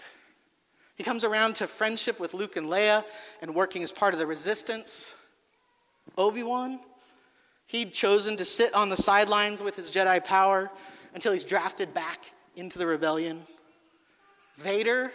He 0.99 1.05
comes 1.05 1.23
around 1.23 1.55
to 1.57 1.69
friendship 1.69 2.19
with 2.19 2.35
Luke 2.35 2.57
and 2.57 2.67
Leia 2.67 3.05
and 3.41 3.55
working 3.55 3.85
as 3.85 3.93
part 3.93 4.15
of 4.15 4.21
the 4.21 4.27
resistance. 4.27 5.15
Obi 6.19 6.43
Wan, 6.43 6.81
he'd 7.67 7.95
chosen 7.95 8.37
to 8.37 8.45
sit 8.45 8.75
on 8.75 8.89
the 8.89 8.97
sidelines 8.97 9.63
with 9.63 9.77
his 9.77 9.93
Jedi 9.93 10.23
power 10.23 10.69
until 11.15 11.33
he's 11.33 11.45
drafted 11.45 11.95
back 11.95 12.33
into 12.57 12.81
the 12.81 12.87
rebellion. 12.87 13.43
Vader, 14.57 15.13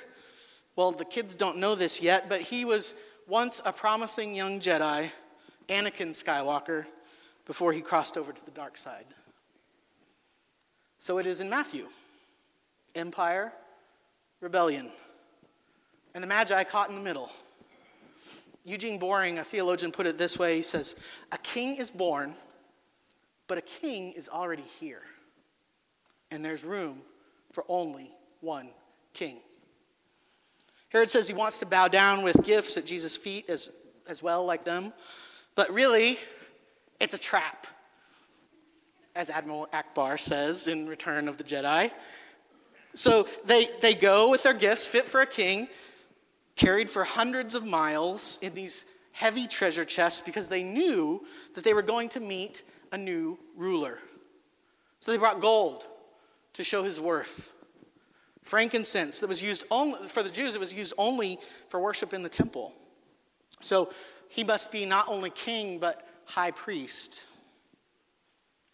well, 0.77 0.93
the 0.93 1.03
kids 1.03 1.35
don't 1.35 1.57
know 1.57 1.75
this 1.75 2.01
yet, 2.01 2.29
but 2.29 2.39
he 2.39 2.63
was 2.63 2.93
once 3.27 3.61
a 3.65 3.73
promising 3.73 4.33
young 4.33 4.61
Jedi, 4.61 5.11
Anakin 5.67 6.11
Skywalker, 6.11 6.85
before 7.45 7.73
he 7.73 7.81
crossed 7.81 8.17
over 8.17 8.31
to 8.31 8.45
the 8.45 8.51
dark 8.51 8.77
side. 8.77 9.05
So 10.99 11.17
it 11.17 11.25
is 11.25 11.41
in 11.41 11.49
Matthew 11.49 11.87
empire, 12.95 13.51
rebellion, 14.39 14.89
and 16.13 16.23
the 16.23 16.27
Magi 16.27 16.63
caught 16.63 16.89
in 16.89 16.95
the 16.95 17.01
middle. 17.01 17.29
Eugene 18.65 18.97
Boring, 18.97 19.39
a 19.39 19.43
theologian, 19.43 19.91
put 19.91 20.05
it 20.05 20.17
this 20.17 20.39
way 20.39 20.55
he 20.55 20.61
says, 20.61 20.99
A 21.31 21.37
king 21.37 21.75
is 21.77 21.89
born, 21.89 22.35
but 23.47 23.57
a 23.57 23.61
king 23.61 24.13
is 24.13 24.29
already 24.29 24.63
here 24.79 25.01
and 26.33 26.43
there's 26.43 26.65
room 26.65 26.99
for 27.51 27.63
only 27.69 28.11
one 28.41 28.69
king. 29.13 29.37
Herod 30.89 31.09
says 31.09 31.27
he 31.27 31.33
wants 31.33 31.59
to 31.59 31.65
bow 31.65 31.87
down 31.87 32.23
with 32.23 32.43
gifts 32.43 32.75
at 32.75 32.85
Jesus' 32.85 33.15
feet 33.15 33.49
as, 33.49 33.77
as 34.07 34.23
well, 34.23 34.43
like 34.43 34.63
them, 34.63 34.91
but 35.55 35.71
really, 35.71 36.17
it's 36.99 37.13
a 37.13 37.19
trap, 37.19 37.67
as 39.15 39.29
Admiral 39.29 39.67
Ackbar 39.71 40.19
says 40.19 40.67
in 40.67 40.87
Return 40.87 41.27
of 41.27 41.37
the 41.37 41.43
Jedi. 41.43 41.91
So 42.95 43.27
they, 43.45 43.67
they 43.81 43.93
go 43.93 44.31
with 44.31 44.41
their 44.41 44.53
gifts, 44.53 44.87
fit 44.87 45.05
for 45.05 45.21
a 45.21 45.27
king, 45.27 45.67
carried 46.55 46.89
for 46.89 47.03
hundreds 47.03 47.55
of 47.55 47.65
miles 47.65 48.39
in 48.41 48.53
these 48.53 48.85
heavy 49.11 49.47
treasure 49.47 49.85
chests 49.85 50.21
because 50.21 50.49
they 50.49 50.63
knew 50.63 51.23
that 51.55 51.63
they 51.63 51.73
were 51.73 51.81
going 51.81 52.09
to 52.09 52.19
meet 52.19 52.63
a 52.91 52.97
new 52.97 53.37
ruler. 53.55 53.99
So 54.99 55.11
they 55.11 55.17
brought 55.17 55.39
gold, 55.39 55.85
to 56.53 56.63
show 56.63 56.83
his 56.83 56.99
worth. 56.99 57.51
Frankincense 58.41 59.19
that 59.19 59.27
was 59.27 59.41
used 59.41 59.65
only 59.71 60.07
for 60.07 60.21
the 60.21 60.29
Jews, 60.29 60.55
it 60.55 60.59
was 60.59 60.73
used 60.73 60.93
only 60.97 61.39
for 61.69 61.79
worship 61.79 62.13
in 62.13 62.23
the 62.23 62.29
temple. 62.29 62.73
So 63.59 63.91
he 64.29 64.43
must 64.43 64.71
be 64.71 64.85
not 64.85 65.07
only 65.07 65.29
king, 65.29 65.79
but 65.79 66.07
high 66.25 66.51
priest. 66.51 67.27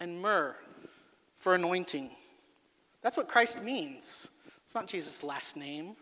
And 0.00 0.20
myrrh 0.20 0.56
for 1.36 1.54
anointing. 1.54 2.10
That's 3.02 3.16
what 3.16 3.28
Christ 3.28 3.62
means. 3.62 4.28
It's 4.64 4.74
not 4.74 4.86
Jesus' 4.86 5.22
last 5.22 5.56
name, 5.56 5.96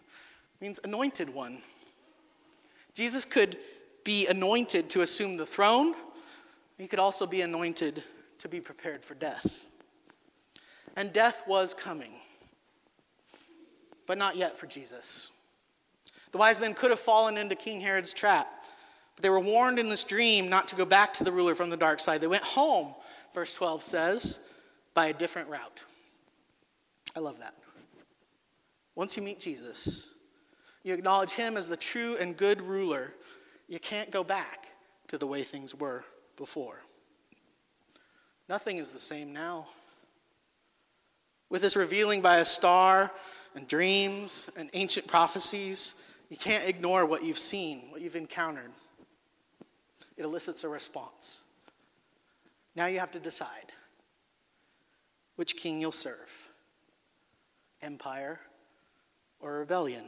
means 0.61 0.81
anointed 0.85 1.33
one. 1.33 1.63
Jesus 2.95 3.25
could 3.25 3.57
be 4.05 4.27
anointed 4.27 4.91
to 4.91 5.03
assume 5.03 5.37
the 5.37 5.47
throne, 5.47 5.95
he 6.77 6.87
could 6.87 6.99
also 6.99 7.27
be 7.27 7.43
anointed 7.43 8.03
to 8.39 8.49
be 8.49 8.61
prepared 8.61 9.05
for 9.05 9.15
death 9.15 9.67
and 10.99 11.13
death 11.13 11.45
was 11.47 11.75
coming. 11.75 12.11
But 14.07 14.19
not 14.19 14.35
yet 14.35 14.59
for 14.59 14.67
Jesus. 14.67 15.31
The 16.33 16.39
wise 16.39 16.59
men 16.59 16.75
could 16.75 16.91
have 16.91 16.99
fallen 16.99 17.37
into 17.37 17.55
King 17.55 17.81
Herod's 17.81 18.13
trap, 18.13 18.49
but 19.15 19.23
they 19.23 19.31
were 19.31 19.39
warned 19.39 19.79
in 19.79 19.89
this 19.89 20.03
dream 20.03 20.49
not 20.51 20.67
to 20.69 20.77
go 20.77 20.85
back 20.85 21.13
to 21.15 21.25
the 21.25 21.31
ruler 21.31 21.55
from 21.55 21.71
the 21.71 21.77
dark 21.77 22.01
side. 22.01 22.21
They 22.21 22.27
went 22.27 22.43
home, 22.43 22.95
verse 23.33 23.55
12 23.55 23.83
says, 23.83 24.41
by 24.93 25.07
a 25.07 25.13
different 25.13 25.49
route. 25.49 25.85
I 27.15 27.21
love 27.21 27.39
that. 27.39 27.55
Once 28.97 29.17
you 29.17 29.23
meet 29.23 29.39
Jesus, 29.39 30.13
you 30.83 30.95
acknowledge 30.95 31.33
him 31.33 31.57
as 31.57 31.69
the 31.69 31.77
true 31.77 32.17
and 32.19 32.37
good 32.37 32.61
ruler, 32.61 33.13
you 33.69 33.79
can't 33.79 34.11
go 34.11 34.25
back 34.25 34.69
to 35.09 35.19
the 35.19 35.27
way 35.27 35.43
things 35.43 35.75
were 35.75 36.05
before. 36.37 36.81
Nothing 38.49 38.79
is 38.79 38.91
the 38.91 38.99
same 38.99 39.33
now 39.33 39.67
with 41.51 41.63
this 41.63 41.77
revealing 41.77 42.21
by 42.21 42.39
a 42.39 42.45
star 42.45 43.11
and 43.55 43.67
dreams 43.67 44.51
and 44.57 44.69
ancient 44.75 45.07
prophecies, 45.07 45.95
you 46.29 46.37
can't 46.37 46.69
ignore 46.69 47.07
what 47.07 47.25
you've 47.25 47.39
seen, 47.39 47.91
what 47.91 48.01
you've 48.01 48.17
encountered. 48.17 48.71
It 50.17 50.25
elicits 50.25 50.65
a 50.65 50.69
response. 50.69 51.41
Now 52.77 52.87
you 52.87 52.99
have 53.01 53.13
to 53.13 53.19
decide 53.19 53.73
which 55.37 55.57
king 55.57 55.81
you'll 55.81 55.93
serve 55.93 56.51
empire 57.81 58.41
or 59.41 59.61
rebellion. 59.61 60.05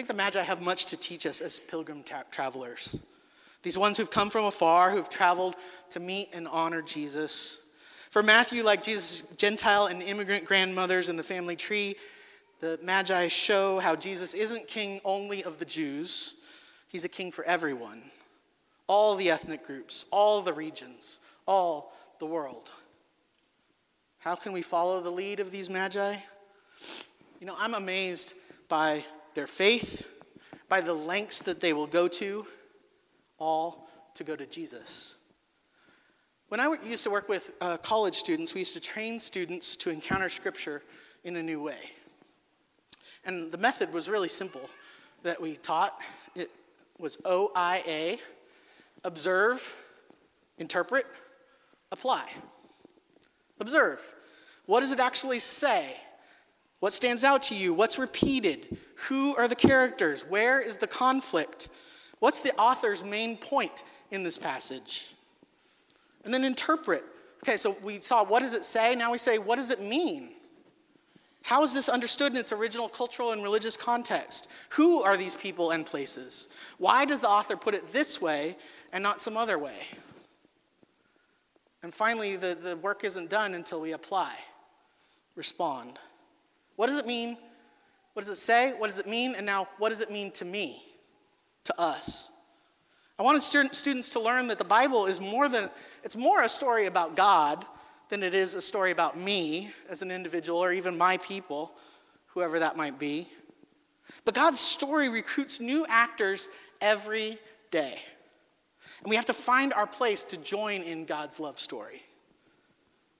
Think 0.00 0.08
the 0.08 0.14
Magi 0.14 0.40
have 0.40 0.62
much 0.62 0.86
to 0.86 0.96
teach 0.96 1.26
us 1.26 1.42
as 1.42 1.58
pilgrim 1.58 2.02
tra- 2.02 2.24
travelers. 2.30 2.98
These 3.62 3.76
ones 3.76 3.98
who've 3.98 4.10
come 4.10 4.30
from 4.30 4.46
afar, 4.46 4.90
who've 4.90 5.10
traveled 5.10 5.56
to 5.90 6.00
meet 6.00 6.30
and 6.32 6.48
honor 6.48 6.80
Jesus. 6.80 7.60
For 8.08 8.22
Matthew, 8.22 8.64
like 8.64 8.82
Jesus' 8.82 9.28
Gentile 9.36 9.88
and 9.88 10.02
immigrant 10.02 10.46
grandmothers 10.46 11.10
in 11.10 11.16
the 11.16 11.22
family 11.22 11.54
tree, 11.54 11.96
the 12.60 12.80
Magi 12.82 13.28
show 13.28 13.78
how 13.78 13.94
Jesus 13.94 14.32
isn't 14.32 14.68
king 14.68 15.02
only 15.04 15.44
of 15.44 15.58
the 15.58 15.66
Jews, 15.66 16.36
he's 16.88 17.04
a 17.04 17.08
king 17.10 17.30
for 17.30 17.44
everyone. 17.44 18.00
All 18.86 19.16
the 19.16 19.30
ethnic 19.30 19.66
groups, 19.66 20.06
all 20.10 20.40
the 20.40 20.54
regions, 20.54 21.18
all 21.44 21.92
the 22.20 22.26
world. 22.26 22.72
How 24.20 24.34
can 24.34 24.52
we 24.52 24.62
follow 24.62 25.02
the 25.02 25.10
lead 25.10 25.40
of 25.40 25.50
these 25.50 25.68
Magi? 25.68 26.16
You 27.38 27.46
know, 27.46 27.56
I'm 27.58 27.74
amazed 27.74 28.32
by 28.66 29.04
their 29.34 29.46
faith, 29.46 30.06
by 30.68 30.80
the 30.80 30.94
lengths 30.94 31.40
that 31.42 31.60
they 31.60 31.72
will 31.72 31.86
go 31.86 32.08
to, 32.08 32.46
all 33.38 33.88
to 34.14 34.24
go 34.24 34.36
to 34.36 34.46
Jesus. 34.46 35.16
When 36.48 36.60
I 36.60 36.76
used 36.84 37.04
to 37.04 37.10
work 37.10 37.28
with 37.28 37.52
uh, 37.60 37.76
college 37.76 38.16
students, 38.16 38.54
we 38.54 38.60
used 38.60 38.74
to 38.74 38.80
train 38.80 39.20
students 39.20 39.76
to 39.76 39.90
encounter 39.90 40.28
Scripture 40.28 40.82
in 41.24 41.36
a 41.36 41.42
new 41.42 41.62
way. 41.62 41.78
And 43.24 43.52
the 43.52 43.58
method 43.58 43.92
was 43.92 44.08
really 44.08 44.28
simple 44.28 44.68
that 45.22 45.40
we 45.40 45.56
taught. 45.56 45.98
It 46.34 46.50
was 46.98 47.18
OIA 47.24 48.18
observe, 49.04 49.76
interpret, 50.58 51.06
apply. 51.92 52.28
Observe. 53.60 54.14
What 54.66 54.80
does 54.80 54.92
it 54.92 55.00
actually 55.00 55.38
say? 55.38 55.96
What 56.80 56.92
stands 56.94 57.24
out 57.24 57.42
to 57.42 57.54
you? 57.54 57.72
What's 57.74 57.98
repeated? 57.98 58.78
Who 59.08 59.36
are 59.36 59.48
the 59.48 59.54
characters? 59.54 60.22
Where 60.22 60.60
is 60.60 60.78
the 60.78 60.86
conflict? 60.86 61.68
What's 62.18 62.40
the 62.40 62.54
author's 62.56 63.04
main 63.04 63.36
point 63.36 63.84
in 64.10 64.22
this 64.22 64.38
passage? 64.38 65.14
And 66.24 66.32
then 66.32 66.44
interpret. 66.44 67.04
Okay, 67.44 67.56
so 67.56 67.76
we 67.82 68.00
saw 68.00 68.24
what 68.24 68.40
does 68.40 68.54
it 68.54 68.64
say? 68.64 68.94
Now 68.94 69.12
we 69.12 69.18
say, 69.18 69.38
what 69.38 69.56
does 69.56 69.70
it 69.70 69.80
mean? 69.80 70.30
How 71.42 71.62
is 71.62 71.72
this 71.72 71.88
understood 71.88 72.32
in 72.32 72.38
its 72.38 72.52
original 72.52 72.88
cultural 72.88 73.32
and 73.32 73.42
religious 73.42 73.76
context? 73.76 74.50
Who 74.70 75.02
are 75.02 75.16
these 75.16 75.34
people 75.34 75.70
and 75.70 75.86
places? 75.86 76.48
Why 76.76 77.06
does 77.06 77.20
the 77.20 77.28
author 77.28 77.56
put 77.56 77.74
it 77.74 77.92
this 77.92 78.20
way 78.20 78.56
and 78.92 79.02
not 79.02 79.22
some 79.22 79.36
other 79.38 79.58
way? 79.58 79.76
And 81.82 81.94
finally, 81.94 82.36
the, 82.36 82.54
the 82.54 82.76
work 82.76 83.04
isn't 83.04 83.30
done 83.30 83.54
until 83.54 83.80
we 83.80 83.92
apply, 83.92 84.34
respond. 85.34 85.98
What 86.80 86.86
does 86.86 86.96
it 86.96 87.06
mean? 87.06 87.36
What 88.14 88.24
does 88.24 88.30
it 88.30 88.40
say? 88.40 88.72
What 88.72 88.86
does 88.86 88.98
it 88.98 89.06
mean? 89.06 89.34
And 89.34 89.44
now, 89.44 89.68
what 89.76 89.90
does 89.90 90.00
it 90.00 90.10
mean 90.10 90.30
to 90.30 90.46
me, 90.46 90.82
to 91.64 91.78
us? 91.78 92.30
I 93.18 93.22
wanted 93.22 93.42
students 93.42 94.08
to 94.08 94.18
learn 94.18 94.46
that 94.46 94.56
the 94.56 94.64
Bible 94.64 95.04
is 95.04 95.20
more 95.20 95.46
than, 95.50 95.68
it's 96.04 96.16
more 96.16 96.40
a 96.40 96.48
story 96.48 96.86
about 96.86 97.16
God 97.16 97.66
than 98.08 98.22
it 98.22 98.32
is 98.32 98.54
a 98.54 98.62
story 98.62 98.92
about 98.92 99.18
me 99.18 99.68
as 99.90 100.00
an 100.00 100.10
individual 100.10 100.58
or 100.58 100.72
even 100.72 100.96
my 100.96 101.18
people, 101.18 101.70
whoever 102.28 102.58
that 102.60 102.78
might 102.78 102.98
be. 102.98 103.28
But 104.24 104.32
God's 104.32 104.58
story 104.58 105.10
recruits 105.10 105.60
new 105.60 105.84
actors 105.86 106.48
every 106.80 107.38
day. 107.70 108.00
And 109.02 109.10
we 109.10 109.16
have 109.16 109.26
to 109.26 109.34
find 109.34 109.74
our 109.74 109.86
place 109.86 110.24
to 110.24 110.38
join 110.38 110.80
in 110.80 111.04
God's 111.04 111.38
love 111.38 111.60
story. 111.60 112.00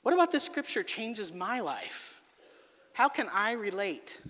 What 0.01 0.15
about 0.15 0.33
this 0.33 0.45
scripture 0.45 0.83
changes 0.83 1.31
my 1.31 1.61
life? 1.61 2.20
How 2.93 3.09
can 3.09 3.29
I 3.33 3.53
relate? 3.53 4.21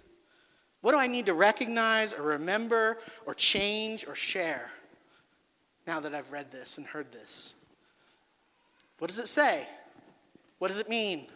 What 0.80 0.92
do 0.92 0.98
I 0.98 1.06
need 1.06 1.26
to 1.26 1.34
recognize 1.34 2.14
or 2.14 2.22
remember 2.22 2.98
or 3.26 3.34
change 3.34 4.06
or 4.06 4.14
share 4.14 4.70
now 5.86 6.00
that 6.00 6.14
I've 6.14 6.32
read 6.32 6.50
this 6.50 6.78
and 6.78 6.86
heard 6.86 7.12
this? 7.12 7.54
What 8.98 9.08
does 9.08 9.18
it 9.18 9.28
say? 9.28 9.66
What 10.58 10.68
does 10.68 10.78
it 10.78 10.88
mean? 10.88 11.26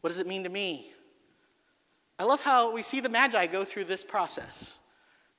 What 0.00 0.08
does 0.08 0.18
it 0.18 0.26
mean 0.26 0.44
to 0.44 0.50
me? 0.50 0.92
I 2.18 2.24
love 2.24 2.42
how 2.42 2.72
we 2.72 2.82
see 2.82 3.00
the 3.00 3.08
Magi 3.08 3.46
go 3.46 3.64
through 3.64 3.84
this 3.84 4.04
process. 4.04 4.80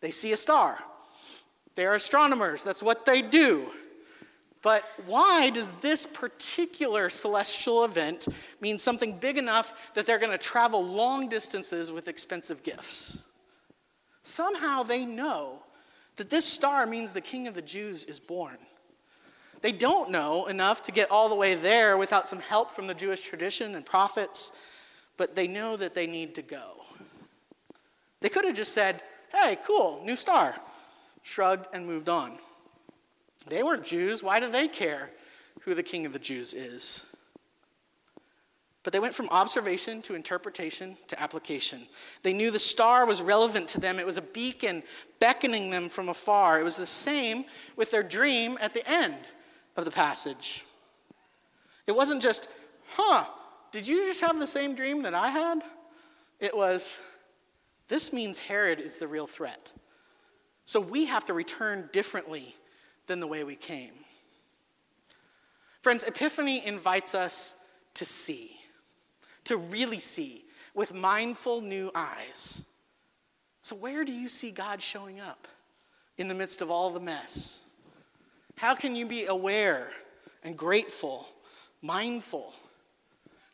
They 0.01 0.11
see 0.11 0.31
a 0.31 0.37
star, 0.37 0.79
they're 1.75 1.93
astronomers, 1.93 2.63
that's 2.63 2.81
what 2.81 3.05
they 3.05 3.21
do. 3.21 3.67
But 4.61 4.83
why 5.07 5.49
does 5.49 5.71
this 5.73 6.05
particular 6.05 7.09
celestial 7.09 7.83
event 7.83 8.27
mean 8.59 8.77
something 8.77 9.17
big 9.17 9.37
enough 9.37 9.91
that 9.95 10.05
they're 10.05 10.19
going 10.19 10.31
to 10.31 10.37
travel 10.37 10.83
long 10.83 11.27
distances 11.27 11.91
with 11.91 12.07
expensive 12.07 12.61
gifts? 12.61 13.19
Somehow 14.23 14.83
they 14.83 15.03
know 15.03 15.63
that 16.17 16.29
this 16.29 16.45
star 16.45 16.85
means 16.85 17.11
the 17.11 17.21
king 17.21 17.47
of 17.47 17.55
the 17.55 17.61
Jews 17.61 18.03
is 18.03 18.19
born. 18.19 18.57
They 19.61 19.71
don't 19.71 20.11
know 20.11 20.45
enough 20.45 20.83
to 20.83 20.91
get 20.91 21.09
all 21.09 21.29
the 21.29 21.35
way 21.35 21.55
there 21.55 21.97
without 21.97 22.27
some 22.27 22.39
help 22.39 22.71
from 22.71 22.85
the 22.85 22.93
Jewish 22.93 23.21
tradition 23.21 23.73
and 23.75 23.85
prophets, 23.85 24.59
but 25.17 25.35
they 25.35 25.47
know 25.47 25.75
that 25.77 25.95
they 25.95 26.05
need 26.05 26.35
to 26.35 26.41
go. 26.43 26.83
They 28.21 28.29
could 28.29 28.45
have 28.45 28.55
just 28.55 28.73
said, 28.73 29.01
hey, 29.33 29.57
cool, 29.65 30.03
new 30.05 30.15
star, 30.15 30.55
shrugged 31.23 31.67
and 31.73 31.85
moved 31.85 32.09
on. 32.09 32.37
They 33.47 33.63
weren't 33.63 33.83
Jews. 33.83 34.23
Why 34.23 34.39
do 34.39 34.49
they 34.49 34.67
care 34.67 35.09
who 35.61 35.73
the 35.73 35.83
king 35.83 36.05
of 36.05 36.13
the 36.13 36.19
Jews 36.19 36.53
is? 36.53 37.03
But 38.83 38.93
they 38.93 38.99
went 38.99 39.13
from 39.13 39.29
observation 39.29 40.01
to 40.03 40.15
interpretation 40.15 40.97
to 41.07 41.21
application. 41.21 41.81
They 42.23 42.33
knew 42.33 42.49
the 42.49 42.59
star 42.59 43.05
was 43.05 43.21
relevant 43.21 43.67
to 43.69 43.79
them. 43.79 43.99
It 43.99 44.05
was 44.05 44.17
a 44.17 44.23
beacon 44.23 44.81
beckoning 45.19 45.69
them 45.69 45.87
from 45.87 46.09
afar. 46.09 46.59
It 46.59 46.63
was 46.63 46.77
the 46.77 46.85
same 46.85 47.45
with 47.75 47.91
their 47.91 48.01
dream 48.01 48.57
at 48.59 48.73
the 48.73 48.87
end 48.89 49.15
of 49.77 49.85
the 49.85 49.91
passage. 49.91 50.65
It 51.85 51.95
wasn't 51.95 52.23
just, 52.23 52.49
huh, 52.89 53.25
did 53.71 53.87
you 53.87 54.03
just 54.05 54.21
have 54.21 54.39
the 54.39 54.47
same 54.47 54.73
dream 54.73 55.03
that 55.03 55.13
I 55.13 55.29
had? 55.29 55.61
It 56.39 56.55
was, 56.55 56.99
this 57.87 58.11
means 58.11 58.39
Herod 58.39 58.79
is 58.79 58.97
the 58.97 59.07
real 59.07 59.27
threat. 59.27 59.71
So 60.65 60.79
we 60.79 61.05
have 61.05 61.25
to 61.25 61.33
return 61.33 61.89
differently 61.93 62.55
than 63.11 63.19
the 63.19 63.27
way 63.27 63.43
we 63.43 63.55
came. 63.55 63.91
Friends, 65.81 66.03
Epiphany 66.03 66.65
invites 66.65 67.13
us 67.13 67.59
to 67.95 68.05
see, 68.05 68.51
to 69.43 69.57
really 69.57 69.99
see 69.99 70.45
with 70.73 70.93
mindful 70.93 71.59
new 71.59 71.91
eyes. 71.93 72.63
So, 73.63 73.75
where 73.75 74.05
do 74.05 74.13
you 74.13 74.29
see 74.29 74.51
God 74.51 74.81
showing 74.81 75.19
up 75.19 75.49
in 76.17 76.29
the 76.29 76.33
midst 76.33 76.61
of 76.61 76.71
all 76.71 76.89
the 76.89 77.01
mess? 77.01 77.69
How 78.55 78.75
can 78.75 78.95
you 78.95 79.05
be 79.05 79.25
aware 79.25 79.89
and 80.45 80.57
grateful, 80.57 81.27
mindful? 81.81 82.53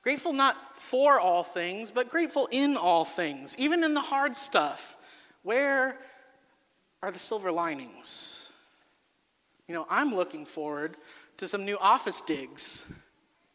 Grateful 0.03 0.33
not 0.33 0.77
for 0.77 1.19
all 1.19 1.43
things, 1.43 1.89
but 1.89 2.09
grateful 2.09 2.47
in 2.51 2.77
all 2.77 3.05
things, 3.05 3.55
even 3.57 3.83
in 3.83 3.95
the 3.95 4.01
hard 4.01 4.35
stuff. 4.35 4.97
Where 5.41 5.97
are 7.01 7.11
the 7.11 7.17
silver 7.17 7.51
linings? 7.51 8.46
You 9.67 9.73
know, 9.73 9.85
I'm 9.89 10.15
looking 10.15 10.45
forward 10.45 10.95
to 11.37 11.47
some 11.47 11.65
new 11.65 11.77
office 11.77 12.21
digs 12.21 12.85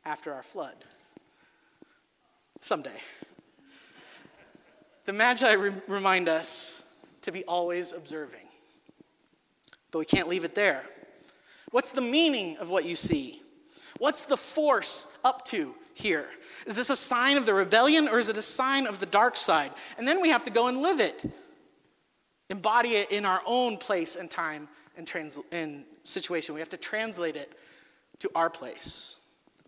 after 0.04 0.32
our 0.32 0.42
flood. 0.42 0.76
Someday. 2.60 3.00
The 5.06 5.12
Magi 5.12 5.52
re- 5.52 5.72
remind 5.88 6.28
us 6.28 6.82
to 7.22 7.32
be 7.32 7.44
always 7.44 7.92
observing. 7.92 8.46
But 9.90 10.00
we 10.00 10.04
can't 10.04 10.28
leave 10.28 10.44
it 10.44 10.54
there. 10.54 10.82
What's 11.70 11.90
the 11.90 12.02
meaning 12.02 12.58
of 12.58 12.68
what 12.68 12.84
you 12.84 12.94
see? 12.94 13.40
What's 13.98 14.24
the 14.24 14.36
force 14.36 15.10
up 15.24 15.44
to 15.46 15.74
here? 15.94 16.26
Is 16.66 16.76
this 16.76 16.90
a 16.90 16.96
sign 16.96 17.36
of 17.36 17.46
the 17.46 17.54
rebellion 17.54 18.08
or 18.08 18.18
is 18.18 18.28
it 18.28 18.36
a 18.36 18.42
sign 18.42 18.86
of 18.86 19.00
the 19.00 19.06
dark 19.06 19.36
side? 19.36 19.70
And 19.96 20.06
then 20.06 20.20
we 20.20 20.28
have 20.28 20.44
to 20.44 20.50
go 20.50 20.68
and 20.68 20.78
live 20.78 21.00
it, 21.00 21.24
embody 22.50 22.90
it 22.90 23.10
in 23.12 23.24
our 23.24 23.40
own 23.46 23.78
place 23.78 24.16
and 24.16 24.30
time 24.30 24.68
and, 24.96 25.06
trans- 25.06 25.38
and 25.50 25.84
situation. 26.02 26.54
We 26.54 26.60
have 26.60 26.70
to 26.70 26.76
translate 26.76 27.36
it 27.36 27.52
to 28.20 28.30
our 28.34 28.50
place. 28.50 29.16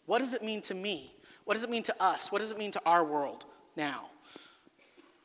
What 0.06 0.18
does 0.18 0.34
it 0.34 0.42
mean 0.42 0.60
to 0.62 0.74
me? 0.74 1.14
What 1.44 1.54
does 1.54 1.64
it 1.64 1.70
mean 1.70 1.82
to 1.84 1.94
us? 2.02 2.30
What 2.30 2.40
does 2.40 2.50
it 2.50 2.58
mean 2.58 2.70
to 2.72 2.82
our 2.87 3.04
world 3.04 3.44
now? 3.76 4.06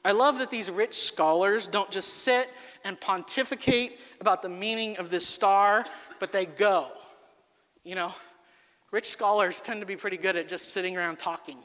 I 0.04 0.14
love 0.14 0.40
that 0.40 0.50
these 0.50 0.72
rich 0.72 0.96
scholars 0.96 1.68
don't 1.68 1.92
just 1.92 2.24
sit 2.24 2.50
and 2.86 3.00
pontificate 3.00 4.00
about 4.22 4.42
the 4.42 4.50
meaning 4.50 4.98
of 4.98 5.10
this 5.10 5.28
star 5.28 5.86
but 6.20 6.32
they 6.32 6.46
go. 6.46 6.90
You 7.84 7.96
know, 7.96 8.14
rich 8.92 9.06
scholars 9.06 9.62
tend 9.62 9.80
to 9.80 9.86
be 9.86 9.96
pretty 9.96 10.18
good 10.18 10.36
at 10.36 10.48
just 10.48 10.74
sitting 10.74 10.98
around 10.98 11.18
talking, 11.18 11.58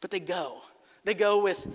but 0.00 0.10
they 0.10 0.20
go. 0.20 0.60
They 1.04 1.14
go 1.14 1.42
with 1.42 1.66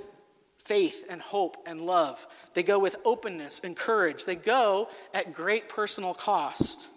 faith 0.65 1.05
and 1.09 1.21
hope 1.21 1.57
and 1.65 1.81
love. 1.81 2.25
They 2.53 2.63
go 2.63 2.79
with 2.79 2.95
openness 3.05 3.61
and 3.63 3.75
courage. 3.75 4.25
They 4.25 4.35
go 4.35 4.89
at 5.13 5.33
great 5.33 5.69
personal 5.69 6.13
cost. 6.13 6.89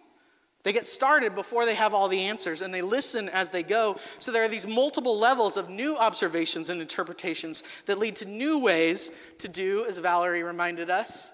They 0.63 0.73
get 0.73 0.87
started 0.87 1.37
before 1.37 1.65
they 1.65 1.77
have 1.77 1.95
all 1.95 2.09
the 2.09 2.23
answers 2.23 2.61
and 2.61 2.75
they 2.75 2.83
listen 2.83 3.29
as 3.29 3.51
they 3.51 3.63
go. 3.63 3.99
So 4.19 4.33
there 4.33 4.43
are 4.43 4.49
these 4.49 4.67
multiple 4.67 5.17
levels 5.17 5.57
of 5.57 5.71
new 5.71 5.97
observations 5.97 6.71
and 6.71 6.81
interpretations 6.81 7.63
that 7.87 7.99
lead 7.99 8.17
to 8.17 8.27
new 8.27 8.59
ways 8.59 9.13
to 9.39 9.49
do, 9.49 9.85
as 9.87 9.99
Valerie 9.99 10.43
reminded 10.43 10.91
us, 10.91 11.31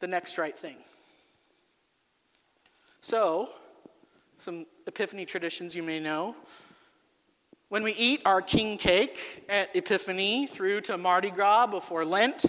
the 0.00 0.08
next 0.08 0.36
right 0.36 0.56
thing. 0.56 0.76
So, 3.00 3.50
some 4.36 4.66
Epiphany 4.86 5.24
traditions 5.24 5.76
you 5.76 5.82
may 5.82 6.00
know. 6.00 6.34
When 7.70 7.82
we 7.82 7.92
eat 7.92 8.22
our 8.24 8.40
king 8.40 8.78
cake 8.78 9.44
at 9.50 9.76
Epiphany 9.76 10.46
through 10.46 10.80
to 10.82 10.96
Mardi 10.96 11.30
Gras 11.30 11.66
before 11.66 12.02
Lent, 12.02 12.46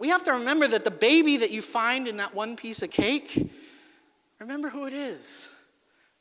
we 0.00 0.08
have 0.08 0.24
to 0.24 0.32
remember 0.32 0.66
that 0.66 0.82
the 0.84 0.90
baby 0.90 1.36
that 1.36 1.52
you 1.52 1.62
find 1.62 2.08
in 2.08 2.16
that 2.16 2.34
one 2.34 2.56
piece 2.56 2.82
of 2.82 2.90
cake, 2.90 3.52
remember 4.40 4.68
who 4.68 4.86
it 4.86 4.92
is. 4.92 5.50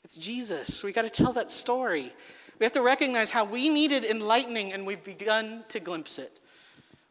It's 0.03 0.15
Jesus. 0.15 0.83
We 0.83 0.91
got 0.91 1.01
to 1.01 1.09
tell 1.09 1.33
that 1.33 1.49
story. 1.49 2.13
We 2.59 2.63
have 2.63 2.73
to 2.73 2.83
recognize 2.83 3.31
how 3.31 3.43
we 3.43 3.69
needed 3.69 4.05
enlightening 4.05 4.71
and 4.71 4.85
we've 4.85 5.03
begun 5.03 5.63
to 5.69 5.79
glimpse 5.79 6.19
it. 6.19 6.39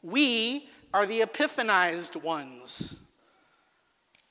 We 0.05 0.69
are 0.95 1.07
the 1.07 1.23
epiphanized 1.23 2.23
ones 2.23 3.01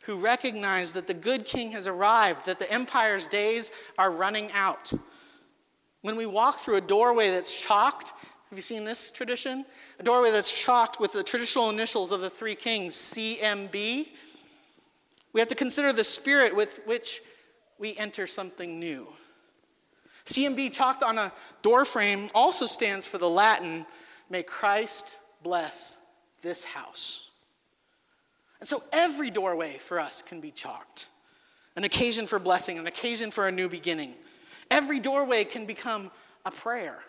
who 0.03 0.17
recognize 0.17 0.93
that 0.93 1.07
the 1.07 1.13
good 1.13 1.43
king 1.43 1.71
has 1.71 1.87
arrived, 1.87 2.45
that 2.45 2.59
the 2.59 2.71
empire's 2.71 3.27
days 3.27 3.71
are 3.97 4.11
running 4.11 4.49
out. 4.53 4.93
When 6.05 6.17
we 6.17 6.27
walk 6.27 6.59
through 6.59 6.75
a 6.75 6.81
doorway 6.81 7.31
that's 7.31 7.59
chalked, 7.59 8.09
have 8.49 8.55
you 8.55 8.61
seen 8.61 8.85
this 8.85 9.09
tradition? 9.09 9.65
A 9.99 10.03
doorway 10.03 10.29
that's 10.29 10.51
chalked 10.51 10.99
with 10.99 11.13
the 11.13 11.23
traditional 11.23 11.71
initials 11.71 12.11
of 12.11 12.21
the 12.21 12.29
three 12.29 12.53
kings, 12.53 12.93
CMB. 12.93 14.09
We 15.33 15.39
have 15.41 15.47
to 15.47 15.55
consider 15.55 15.91
the 15.91 16.03
spirit 16.03 16.55
with 16.55 16.79
which 16.85 17.21
we 17.79 17.97
enter 17.97 18.27
something 18.27 18.79
new. 18.79 19.07
CMB 20.27 20.73
chalked 20.73 21.01
on 21.01 21.17
a 21.17 21.31
doorframe 21.63 22.29
also 22.35 22.67
stands 22.67 23.07
for 23.07 23.17
the 23.17 23.27
Latin, 23.27 23.83
May 24.29 24.43
Christ 24.43 25.17
bless 25.41 26.01
this 26.43 26.63
house. 26.63 27.31
And 28.59 28.69
so 28.69 28.83
every 28.93 29.31
doorway 29.31 29.79
for 29.79 29.99
us 29.99 30.21
can 30.21 30.39
be 30.39 30.51
chalked 30.51 31.07
an 31.75 31.83
occasion 31.83 32.27
for 32.27 32.39
blessing, 32.39 32.77
an 32.77 32.85
occasion 32.85 33.31
for 33.31 33.47
a 33.47 33.51
new 33.51 33.67
beginning. 33.67 34.13
Every 34.71 34.99
doorway 34.99 35.43
can 35.43 35.65
become 35.65 36.11
a 36.45 36.51
prayer. 36.51 36.99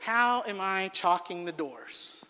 How 0.00 0.42
am 0.46 0.58
I 0.60 0.88
chalking 0.92 1.44
the 1.44 1.52
doors? 1.52 2.24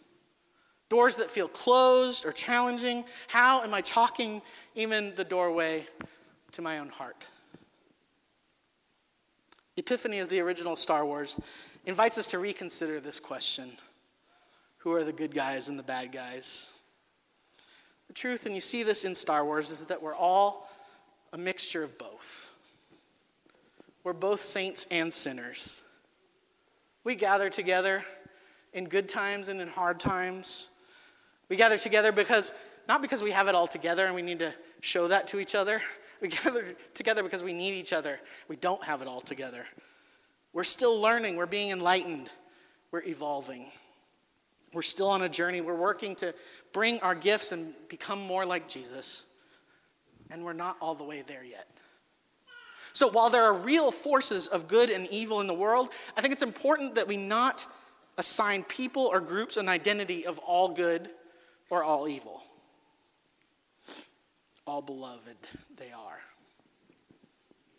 Doors 0.88 1.16
that 1.16 1.28
feel 1.28 1.48
closed 1.48 2.24
or 2.24 2.32
challenging. 2.32 3.04
How 3.28 3.62
am 3.62 3.74
I 3.74 3.80
chalking 3.80 4.40
even 4.74 5.14
the 5.16 5.24
doorway 5.24 5.86
to 6.52 6.62
my 6.62 6.78
own 6.78 6.88
heart? 6.88 7.24
Epiphany, 9.76 10.18
as 10.20 10.28
the 10.28 10.40
original 10.40 10.76
Star 10.76 11.04
Wars, 11.04 11.38
invites 11.84 12.18
us 12.18 12.28
to 12.28 12.38
reconsider 12.38 13.00
this 13.00 13.20
question 13.20 13.70
Who 14.78 14.92
are 14.92 15.04
the 15.04 15.12
good 15.12 15.34
guys 15.34 15.68
and 15.68 15.78
the 15.78 15.82
bad 15.82 16.12
guys? 16.12 16.72
The 18.06 18.14
truth, 18.14 18.46
and 18.46 18.54
you 18.54 18.60
see 18.60 18.84
this 18.84 19.04
in 19.04 19.14
Star 19.14 19.44
Wars, 19.44 19.70
is 19.70 19.82
that 19.84 20.00
we're 20.00 20.14
all 20.14 20.70
a 21.32 21.38
mixture 21.38 21.82
of 21.82 21.98
both. 21.98 22.45
We're 24.06 24.12
both 24.12 24.40
saints 24.40 24.86
and 24.92 25.12
sinners. 25.12 25.82
We 27.02 27.16
gather 27.16 27.50
together 27.50 28.04
in 28.72 28.84
good 28.84 29.08
times 29.08 29.48
and 29.48 29.60
in 29.60 29.66
hard 29.66 29.98
times. 29.98 30.68
We 31.48 31.56
gather 31.56 31.76
together 31.76 32.12
because, 32.12 32.54
not 32.86 33.02
because 33.02 33.20
we 33.20 33.32
have 33.32 33.48
it 33.48 33.56
all 33.56 33.66
together 33.66 34.06
and 34.06 34.14
we 34.14 34.22
need 34.22 34.38
to 34.38 34.54
show 34.80 35.08
that 35.08 35.26
to 35.28 35.40
each 35.40 35.56
other. 35.56 35.82
We 36.20 36.28
gather 36.28 36.64
together 36.94 37.22
because 37.22 37.42
we 37.42 37.52
need 37.52 37.72
each 37.72 37.92
other. 37.92 38.18
We 38.48 38.56
don't 38.56 38.82
have 38.84 39.02
it 39.02 39.08
all 39.08 39.20
together. 39.20 39.66
We're 40.54 40.64
still 40.64 40.98
learning, 40.98 41.36
we're 41.36 41.44
being 41.44 41.70
enlightened, 41.70 42.30
we're 42.90 43.02
evolving. 43.02 43.66
We're 44.72 44.80
still 44.80 45.08
on 45.08 45.22
a 45.22 45.28
journey. 45.28 45.60
We're 45.60 45.74
working 45.74 46.14
to 46.16 46.32
bring 46.72 47.00
our 47.00 47.14
gifts 47.14 47.52
and 47.52 47.74
become 47.88 48.20
more 48.20 48.46
like 48.46 48.66
Jesus. 48.66 49.26
And 50.30 50.42
we're 50.42 50.54
not 50.54 50.76
all 50.80 50.94
the 50.94 51.04
way 51.04 51.22
there 51.26 51.44
yet. 51.44 51.66
So, 52.96 53.10
while 53.10 53.28
there 53.28 53.42
are 53.42 53.52
real 53.52 53.90
forces 53.90 54.48
of 54.48 54.68
good 54.68 54.88
and 54.88 55.06
evil 55.08 55.42
in 55.42 55.46
the 55.46 55.52
world, 55.52 55.90
I 56.16 56.22
think 56.22 56.32
it's 56.32 56.42
important 56.42 56.94
that 56.94 57.06
we 57.06 57.18
not 57.18 57.66
assign 58.16 58.62
people 58.62 59.02
or 59.02 59.20
groups 59.20 59.58
an 59.58 59.68
identity 59.68 60.24
of 60.24 60.38
all 60.38 60.70
good 60.70 61.10
or 61.68 61.84
all 61.84 62.08
evil. 62.08 62.42
All 64.66 64.80
beloved 64.80 65.36
they 65.76 65.92
are. 65.92 66.20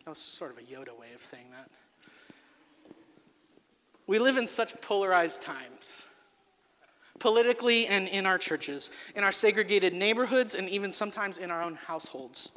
That 0.06 0.12
was 0.12 0.20
sort 0.20 0.52
of 0.52 0.60
a 0.60 0.62
Yoda 0.62 0.96
way 0.96 1.08
of 1.16 1.22
saying 1.22 1.48
that. 1.50 1.72
We 4.06 4.20
live 4.20 4.38
in 4.38 4.46
such 4.46 4.80
polarized 4.82 5.42
times, 5.42 6.06
politically 7.18 7.88
and 7.88 8.08
in 8.08 8.28
our 8.28 8.38
churches, 8.38 8.92
in 9.16 9.24
our 9.24 9.32
segregated 9.32 9.96
neighborhoods, 9.96 10.54
and 10.54 10.70
even 10.70 10.94
sometimes 10.94 11.40
in 11.40 11.50
our 11.50 11.64
own 11.64 11.74
households. 11.74 12.52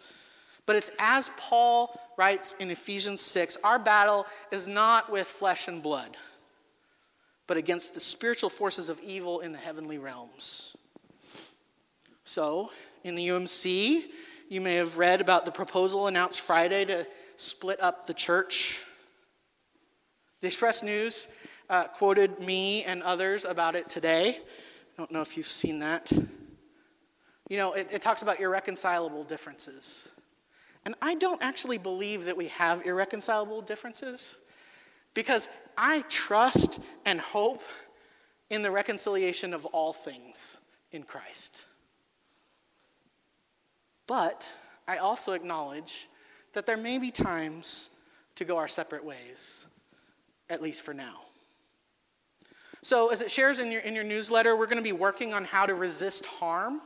But 0.67 0.77
it's 0.77 0.93
as 0.99 1.31
Paul 1.37 1.99
writes 2.17 2.55
in 2.55 2.71
Ephesians 2.71 3.21
6 3.21 3.59
our 3.65 3.79
battle 3.79 4.27
is 4.51 4.69
not 4.69 5.11
with 5.11 5.27
flesh 5.27 5.69
and 5.69 5.83
blood, 5.83 6.17
but 7.47 7.57
against 7.57 7.95
the 7.95 8.01
spiritual 8.01 8.51
forces 8.51 8.89
of 8.89 9.01
evil 9.01 9.41
in 9.41 9.53
the 9.53 9.59
heavenly 9.59 9.99
realms. 9.99 10.77
So, 12.25 12.71
in 13.03 13.17
the 13.17 13.29
UMC, 13.29 14.05
you 14.49 14.61
may 14.61 14.75
have 14.75 14.99
read 14.99 15.21
about 15.21 15.45
the 15.45 15.51
proposal 15.51 16.07
announced 16.07 16.41
Friday 16.41 16.85
to 16.85 17.07
split 17.37 17.81
up 17.81 18.07
the 18.07 18.15
church. 18.15 18.83
The 20.41 20.47
Express 20.47 20.83
News 20.83 21.27
uh, 21.69 21.85
quoted 21.85 22.39
me 22.41 22.85
and 22.85 23.03
others 23.03 23.45
about 23.45 23.75
it 23.75 23.89
today. 23.89 24.39
I 24.39 24.97
don't 24.97 25.11
know 25.11 25.23
if 25.23 25.37
you've 25.37 25.47
seen 25.47 25.79
that. 25.81 26.13
You 27.49 27.57
know, 27.57 27.73
it, 27.73 27.89
it 27.93 28.03
talks 28.03 28.23
about 28.23 28.41
irreconcilable 28.41 29.25
differences. 29.25 30.09
And 30.85 30.95
I 31.03 31.15
don't 31.15 31.43
actually 31.43 31.79
believe 31.79 32.25
that 32.25 32.37
we 32.37 32.47
have 32.49 32.87
irreconcilable 32.87 33.63
differences 33.63 34.41
because 35.15 35.49
I 35.77 36.03
trust 36.09 36.81
and 37.05 37.21
hope 37.21 37.63
in 38.49 38.63
the 38.63 38.71
reconciliation 38.71 39.53
of 39.55 39.67
all 39.67 39.93
things 39.93 40.61
in 40.93 41.03
Christ. 41.03 41.67
But 44.07 44.53
I 44.89 44.97
also 44.97 45.33
acknowledge 45.33 46.09
that 46.53 46.67
there 46.67 46.77
may 46.77 46.99
be 46.99 47.11
times 47.11 47.91
to 48.35 48.45
go 48.45 48.57
our 48.57 48.69
separate 48.69 49.05
ways, 49.05 49.67
at 50.49 50.63
least 50.63 50.83
for 50.83 50.95
now. 50.95 51.21
So, 52.83 53.13
as 53.13 53.21
it 53.21 53.31
shares 53.31 53.59
in 53.59 53.71
your, 53.71 53.83
in 53.83 53.95
your 53.95 54.05
newsletter, 54.05 54.57
we're 54.57 54.67
going 54.67 54.79
to 54.79 54.83
be 54.83 54.93
working 54.93 55.35
on 55.35 55.45
how 55.45 55.67
to 55.67 55.75
resist 55.75 56.25
harm. 56.25 56.81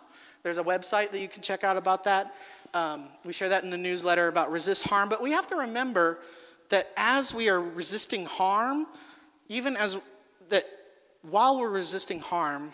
There's 0.44 0.58
a 0.58 0.62
website 0.62 1.10
that 1.10 1.20
you 1.20 1.26
can 1.26 1.42
check 1.42 1.64
out 1.64 1.78
about 1.78 2.04
that. 2.04 2.34
Um, 2.74 3.08
we 3.24 3.32
share 3.32 3.48
that 3.48 3.64
in 3.64 3.70
the 3.70 3.78
newsletter 3.78 4.28
about 4.28 4.52
resist 4.52 4.84
harm. 4.84 5.08
But 5.08 5.22
we 5.22 5.32
have 5.32 5.46
to 5.48 5.56
remember 5.56 6.18
that 6.68 6.88
as 6.98 7.34
we 7.34 7.48
are 7.48 7.60
resisting 7.60 8.26
harm, 8.26 8.86
even 9.48 9.74
as 9.74 9.96
that 10.50 10.64
while 11.22 11.58
we're 11.58 11.70
resisting 11.70 12.20
harm, 12.20 12.72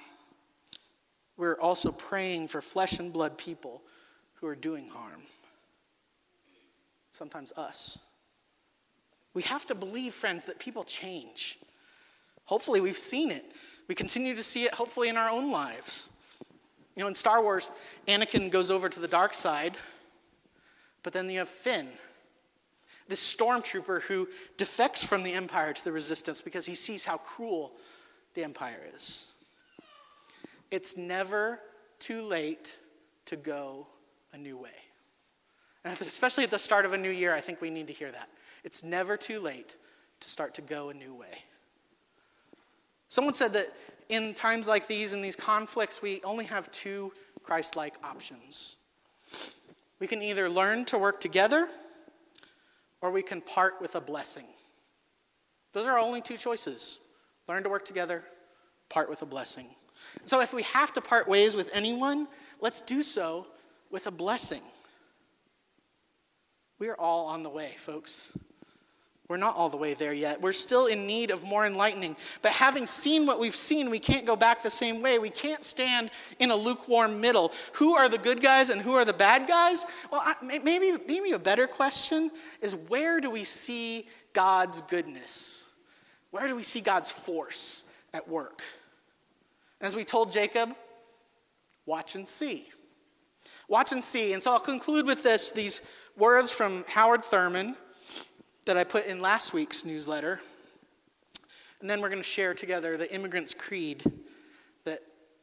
we're 1.37 1.61
also 1.61 1.93
praying 1.93 2.49
for 2.49 2.61
flesh 2.61 2.99
and 2.99 3.13
blood 3.13 3.39
people 3.39 3.83
who 4.35 4.49
are 4.49 4.57
doing 4.57 4.89
harm. 4.89 5.23
Sometimes 7.13 7.53
us. 7.57 7.99
We 9.33 9.43
have 9.43 9.65
to 9.67 9.77
believe, 9.77 10.13
friends, 10.13 10.45
that 10.47 10.59
people 10.59 10.83
change. 10.83 11.59
Hopefully, 12.47 12.81
we've 12.81 12.99
seen 12.99 13.31
it. 13.31 13.53
We 13.87 13.95
continue 13.95 14.35
to 14.35 14.43
see 14.43 14.65
it, 14.65 14.75
hopefully, 14.75 15.09
in 15.09 15.17
our 15.17 15.31
own 15.31 15.53
lives. 15.53 16.11
You 16.97 17.03
know, 17.03 17.09
in 17.09 17.15
Star 17.15 17.43
Wars, 17.43 17.71
Anakin 18.09 18.51
goes 18.51 18.71
over 18.71 18.89
to 18.89 19.01
the 19.01 19.09
dark 19.09 19.35
side, 19.35 19.77
but 21.03 21.13
then 21.13 21.31
you 21.31 21.39
have 21.39 21.49
Finn, 21.49 21.89
this 23.09 23.35
stormtrooper 23.35 24.03
who 24.03 24.29
defects 24.57 25.05
from 25.05 25.23
the 25.23 25.33
Empire 25.33 25.73
to 25.73 25.85
the 25.85 25.93
Resistance 25.93 26.41
because 26.41 26.67
he 26.67 26.75
sees 26.75 27.05
how 27.05 27.17
cruel 27.17 27.73
the 28.35 28.45
Empire 28.45 28.83
is. 28.95 29.29
It's 30.71 30.97
never 30.97 31.61
too 31.99 32.23
late 32.23 32.77
to 33.27 33.37
go 33.37 33.87
a 34.33 34.39
new 34.39 34.57
way. 34.57 34.71
And 35.85 36.01
especially 36.03 36.45
at 36.45 36.51
the 36.51 36.59
start 36.59 36.85
of 36.85 36.93
a 36.93 36.99
new 36.99 37.11
year, 37.11 37.35
I 37.35 37.41
think 37.41 37.61
we 37.61 37.71
need 37.71 37.87
to 37.87 37.93
hear 37.93 38.11
that. 38.11 38.29
It's 38.65 38.85
never 38.85 39.17
too 39.17 39.41
late 39.41 39.77
to 40.21 40.29
start 40.29 40.55
to 40.55 40.63
go 40.63 40.91
a 40.91 40.95
new 40.95 41.15
way. 41.15 41.45
Someone 43.09 43.35
said 43.35 43.53
that 43.55 43.73
in 44.11 44.35
times 44.35 44.67
like 44.67 44.89
these, 44.89 45.13
in 45.13 45.23
these 45.23 45.37
conflicts, 45.37 46.03
we 46.03 46.21
only 46.25 46.45
have 46.45 46.71
two 46.73 47.13
Christ 47.43 47.77
like 47.77 47.95
options. 48.05 48.77
We 50.01 50.07
can 50.07 50.21
either 50.21 50.49
learn 50.51 50.85
to 50.87 50.99
work 50.99 51.21
together 51.21 51.69
or 53.01 53.11
we 53.11 53.23
can 53.23 53.41
part 53.41 53.81
with 53.81 53.95
a 53.95 54.01
blessing. 54.01 54.47
Those 55.73 55.87
are 55.87 55.93
our 55.93 55.99
only 55.99 56.21
two 56.21 56.37
choices 56.37 56.99
learn 57.49 57.63
to 57.65 57.69
work 57.69 57.85
together, 57.85 58.23
part 58.89 59.09
with 59.09 59.23
a 59.23 59.27
blessing. 59.27 59.67
So 60.25 60.41
if 60.41 60.55
we 60.55 60.63
have 60.63 60.93
to 60.93 61.01
part 61.01 61.27
ways 61.27 61.57
with 61.57 61.69
anyone, 61.75 62.29
let's 62.61 62.81
do 62.81 63.03
so 63.03 63.47
with 63.91 64.07
a 64.07 64.13
blessing. 64.13 64.63
We 66.79 66.89
are 66.89 66.95
all 66.97 67.27
on 67.27 67.43
the 67.43 67.51
way, 67.51 67.75
folks. 67.77 68.33
We're 69.31 69.37
not 69.37 69.55
all 69.55 69.69
the 69.69 69.77
way 69.77 69.95
there 69.95 70.13
yet. 70.13 70.43
We're 70.43 70.51
still 70.51 70.87
in 70.87 71.07
need 71.07 71.31
of 71.31 71.45
more 71.45 71.65
enlightening. 71.65 72.17
But 72.43 72.51
having 72.51 72.85
seen 72.85 73.27
what 73.27 73.39
we've 73.39 73.55
seen, 73.55 73.89
we 73.89 74.01
can't 74.01 74.27
go 74.27 74.35
back 74.35 74.61
the 74.61 74.71
same 74.71 75.03
way. 75.03 75.21
We 75.21 75.31
can't 75.31 75.63
stand 75.63 76.11
in 76.41 76.51
a 76.51 76.57
lukewarm 76.57 77.21
middle. 77.21 77.53
Who 77.75 77.95
are 77.95 78.09
the 78.09 78.19
good 78.19 78.43
guys 78.43 78.71
and 78.71 78.81
who 78.81 78.95
are 78.95 79.05
the 79.05 79.13
bad 79.13 79.47
guys? 79.47 79.87
Well, 80.11 80.35
maybe, 80.43 80.99
maybe 81.07 81.31
a 81.31 81.39
better 81.39 81.69
question 81.69 82.33
is 82.61 82.75
where 82.75 83.21
do 83.21 83.31
we 83.31 83.45
see 83.45 84.09
God's 84.33 84.81
goodness? 84.81 85.69
Where 86.33 86.49
do 86.49 86.57
we 86.57 86.65
see 86.65 86.81
God's 86.81 87.13
force 87.13 87.85
at 88.13 88.29
work? 88.29 88.63
As 89.81 89.95
we 89.95 90.03
told 90.03 90.33
Jacob, 90.33 90.75
watch 91.87 92.17
and 92.17 92.27
see. 92.27 92.69
Watch 93.69 93.93
and 93.93 94.03
see. 94.03 94.33
And 94.33 94.43
so 94.43 94.51
I'll 94.51 94.59
conclude 94.59 95.07
with 95.07 95.23
this 95.23 95.53
these 95.53 95.89
words 96.17 96.51
from 96.51 96.85
Howard 96.89 97.23
Thurman 97.23 97.77
that 98.71 98.77
I 98.77 98.85
put 98.85 99.07
in 99.07 99.21
last 99.21 99.53
week's 99.53 99.85
newsletter. 99.85 100.41
And 101.81 101.91
then 101.91 102.01
we're 102.01 102.09
going 102.09 102.23
to 102.23 102.29
share 102.29 102.55
together 102.55 102.97
the 102.97 103.13
Immigrant's 103.13 103.53
Creed 103.53 104.05
that 104.85 105.01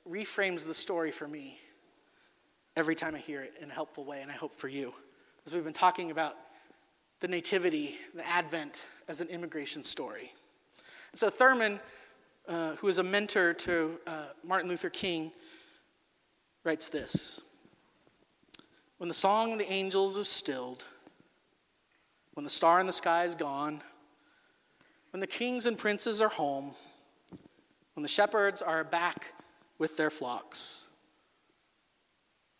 reframes 0.09 0.65
the 0.65 0.73
story 0.73 1.11
for 1.11 1.27
me 1.27 1.59
every 2.77 2.95
time 2.95 3.15
I 3.15 3.17
hear 3.17 3.41
it 3.41 3.55
in 3.59 3.69
a 3.69 3.73
helpful 3.73 4.05
way, 4.05 4.21
and 4.21 4.31
I 4.31 4.33
hope 4.33 4.55
for 4.55 4.69
you. 4.69 4.93
As 5.45 5.53
we've 5.53 5.65
been 5.65 5.73
talking 5.73 6.09
about 6.09 6.37
the 7.19 7.27
Nativity, 7.27 7.97
the 8.15 8.25
Advent 8.25 8.85
as 9.09 9.19
an 9.19 9.27
immigration 9.27 9.83
story. 9.83 10.31
So, 11.13 11.29
Thurman, 11.29 11.81
uh, 12.47 12.75
who 12.75 12.87
is 12.87 12.97
a 12.97 13.03
mentor 13.03 13.53
to 13.55 13.99
uh, 14.07 14.27
Martin 14.41 14.69
Luther 14.69 14.89
King, 14.89 15.33
writes 16.63 16.87
this 16.87 17.41
When 18.99 19.09
the 19.09 19.13
song 19.13 19.51
of 19.51 19.59
the 19.59 19.69
angels 19.69 20.15
is 20.15 20.29
stilled, 20.29 20.85
when 22.37 22.43
the 22.43 22.51
star 22.51 22.79
in 22.79 22.85
the 22.85 22.93
sky 22.93 23.23
is 23.23 23.33
gone, 23.33 23.81
when 25.11 25.21
the 25.21 25.25
kings 25.25 25.65
and 25.65 25.75
princes 25.75 26.21
are 26.21 26.29
home, 26.29 26.75
when 27.95 28.03
the 28.03 28.07
shepherds 28.07 28.61
are 28.61 28.83
back 28.83 29.33
with 29.79 29.97
their 29.97 30.11
flocks, 30.11 30.87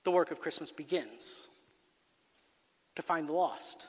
the 0.04 0.10
work 0.10 0.32
of 0.32 0.40
Christmas 0.40 0.72
begins 0.72 1.48
to 2.96 3.04
find 3.04 3.30
the 3.30 3.34
lost, 3.34 3.86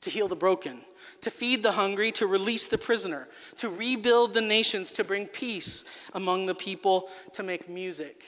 to 0.00 0.08
heal 0.08 0.26
the 0.26 0.34
broken, 0.34 0.80
to 1.20 1.30
feed 1.30 1.62
the 1.62 1.72
hungry, 1.72 2.10
to 2.10 2.26
release 2.26 2.64
the 2.64 2.78
prisoner, 2.78 3.28
to 3.58 3.68
rebuild 3.68 4.32
the 4.32 4.40
nations, 4.40 4.90
to 4.90 5.04
bring 5.04 5.26
peace 5.26 5.84
among 6.14 6.46
the 6.46 6.54
people, 6.54 7.10
to 7.34 7.42
make 7.42 7.68
music 7.68 8.24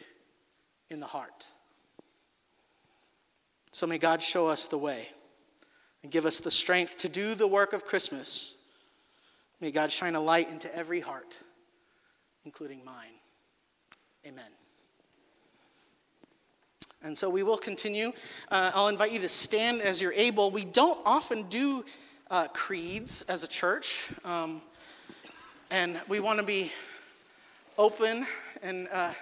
in 0.90 1.00
the 1.00 1.06
heart. 1.06 1.48
So 3.72 3.86
may 3.86 3.96
God 3.96 4.20
show 4.20 4.46
us 4.46 4.66
the 4.66 4.76
way 4.76 5.08
and 6.06 6.12
give 6.12 6.24
us 6.24 6.38
the 6.38 6.52
strength 6.52 6.98
to 6.98 7.08
do 7.08 7.34
the 7.34 7.48
work 7.48 7.72
of 7.72 7.84
Christmas. 7.84 8.58
May 9.60 9.72
God 9.72 9.90
shine 9.90 10.14
a 10.14 10.20
light 10.20 10.48
into 10.48 10.72
every 10.72 11.00
heart, 11.00 11.36
including 12.44 12.84
mine. 12.84 13.10
Amen. 14.24 14.44
And 17.02 17.18
so 17.18 17.28
we 17.28 17.42
will 17.42 17.58
continue. 17.58 18.12
Uh, 18.52 18.70
I'll 18.72 18.86
invite 18.86 19.10
you 19.10 19.18
to 19.18 19.28
stand 19.28 19.80
as 19.80 20.00
you're 20.00 20.12
able. 20.12 20.52
We 20.52 20.64
don't 20.64 21.00
often 21.04 21.42
do 21.48 21.84
uh, 22.30 22.46
creeds 22.54 23.22
as 23.22 23.42
a 23.42 23.48
church, 23.48 24.12
um, 24.24 24.62
and 25.72 26.00
we 26.08 26.20
want 26.20 26.38
to 26.38 26.46
be 26.46 26.70
open. 27.78 28.28
And 28.62 28.86
uh, 28.92 29.12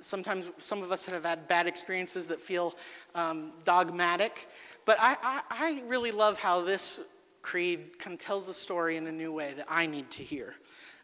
sometimes 0.00 0.48
some 0.58 0.82
of 0.82 0.92
us 0.92 1.06
have 1.06 1.24
had 1.24 1.48
bad 1.48 1.66
experiences 1.66 2.28
that 2.28 2.38
feel 2.38 2.74
um, 3.14 3.52
dogmatic. 3.64 4.46
But 4.84 4.96
I, 5.00 5.16
I, 5.22 5.42
I 5.50 5.82
really 5.86 6.12
love 6.12 6.38
how 6.38 6.60
this 6.62 7.14
creed 7.42 7.98
kind 7.98 8.14
of 8.14 8.20
tells 8.20 8.46
the 8.46 8.54
story 8.54 8.96
in 8.96 9.06
a 9.06 9.12
new 9.12 9.32
way 9.32 9.54
that 9.56 9.66
I 9.68 9.86
need 9.86 10.10
to 10.12 10.22
hear. 10.22 10.54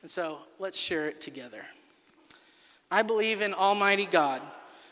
And 0.02 0.10
so 0.10 0.38
let's 0.58 0.78
share 0.78 1.06
it 1.06 1.20
together. 1.20 1.64
I 2.90 3.02
believe 3.02 3.42
in 3.42 3.54
Almighty 3.54 4.06
God 4.06 4.42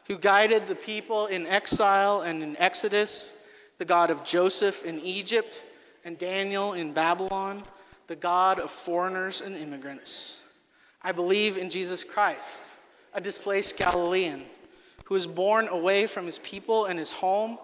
who 0.06 0.18
guided 0.18 0.66
the 0.66 0.74
people 0.74 1.26
in 1.26 1.46
exile 1.46 2.22
and 2.22 2.42
in 2.42 2.56
Exodus, 2.58 3.46
the 3.78 3.84
God 3.84 4.10
of 4.10 4.24
Joseph 4.24 4.84
in 4.84 5.00
Egypt 5.00 5.64
and 6.04 6.18
Daniel 6.18 6.74
in 6.74 6.92
Babylon, 6.92 7.62
the 8.06 8.16
God 8.16 8.58
of 8.58 8.70
foreigners 8.70 9.40
and 9.40 9.56
immigrants. 9.56 10.42
I 11.02 11.12
believe 11.12 11.56
in 11.56 11.70
Jesus 11.70 12.04
Christ, 12.04 12.72
a 13.14 13.20
displaced 13.20 13.78
Galilean 13.78 14.42
who 15.04 15.14
was 15.14 15.26
born 15.26 15.68
away 15.68 16.06
from 16.06 16.26
his 16.26 16.38
people 16.38 16.86
and 16.86 16.98
his 16.98 17.12
home, 17.12 17.58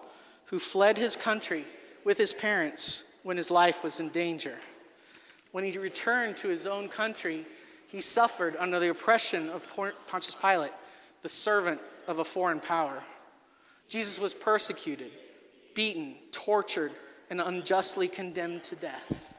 who 0.51 0.59
fled 0.59 0.97
his 0.97 1.15
country 1.15 1.63
with 2.03 2.17
his 2.17 2.33
parents 2.33 3.05
when 3.23 3.37
his 3.37 3.49
life 3.49 3.83
was 3.83 3.99
in 3.99 4.09
danger. 4.09 4.55
When 5.53 5.63
he 5.63 5.77
returned 5.77 6.37
to 6.37 6.49
his 6.49 6.67
own 6.67 6.89
country, 6.89 7.45
he 7.87 8.01
suffered 8.01 8.55
under 8.59 8.77
the 8.77 8.89
oppression 8.89 9.49
of 9.49 9.65
Pontius 10.07 10.35
Pilate, 10.35 10.73
the 11.23 11.29
servant 11.29 11.79
of 12.07 12.19
a 12.19 12.23
foreign 12.23 12.59
power. 12.59 13.01
Jesus 13.87 14.19
was 14.19 14.33
persecuted, 14.33 15.11
beaten, 15.73 16.15
tortured, 16.31 16.91
and 17.29 17.39
unjustly 17.39 18.09
condemned 18.09 18.63
to 18.65 18.75
death. 18.75 19.37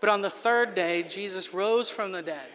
But 0.00 0.08
on 0.08 0.22
the 0.22 0.30
third 0.30 0.74
day, 0.74 1.02
Jesus 1.02 1.52
rose 1.52 1.90
from 1.90 2.10
the 2.10 2.22
dead, 2.22 2.48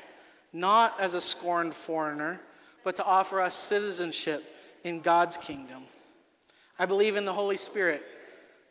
not 0.51 0.99
as 0.99 1.13
a 1.13 1.21
scorned 1.21 1.75
foreigner, 1.75 2.39
but 2.83 2.95
to 2.95 3.05
offer 3.05 3.39
us 3.39 3.53
citizenship 3.53 4.43
in 4.83 4.99
God's 4.99 5.37
kingdom. 5.37 5.83
I 6.79 6.85
believe 6.85 7.15
in 7.15 7.25
the 7.25 7.33
Holy 7.33 7.57
Spirit, 7.57 8.03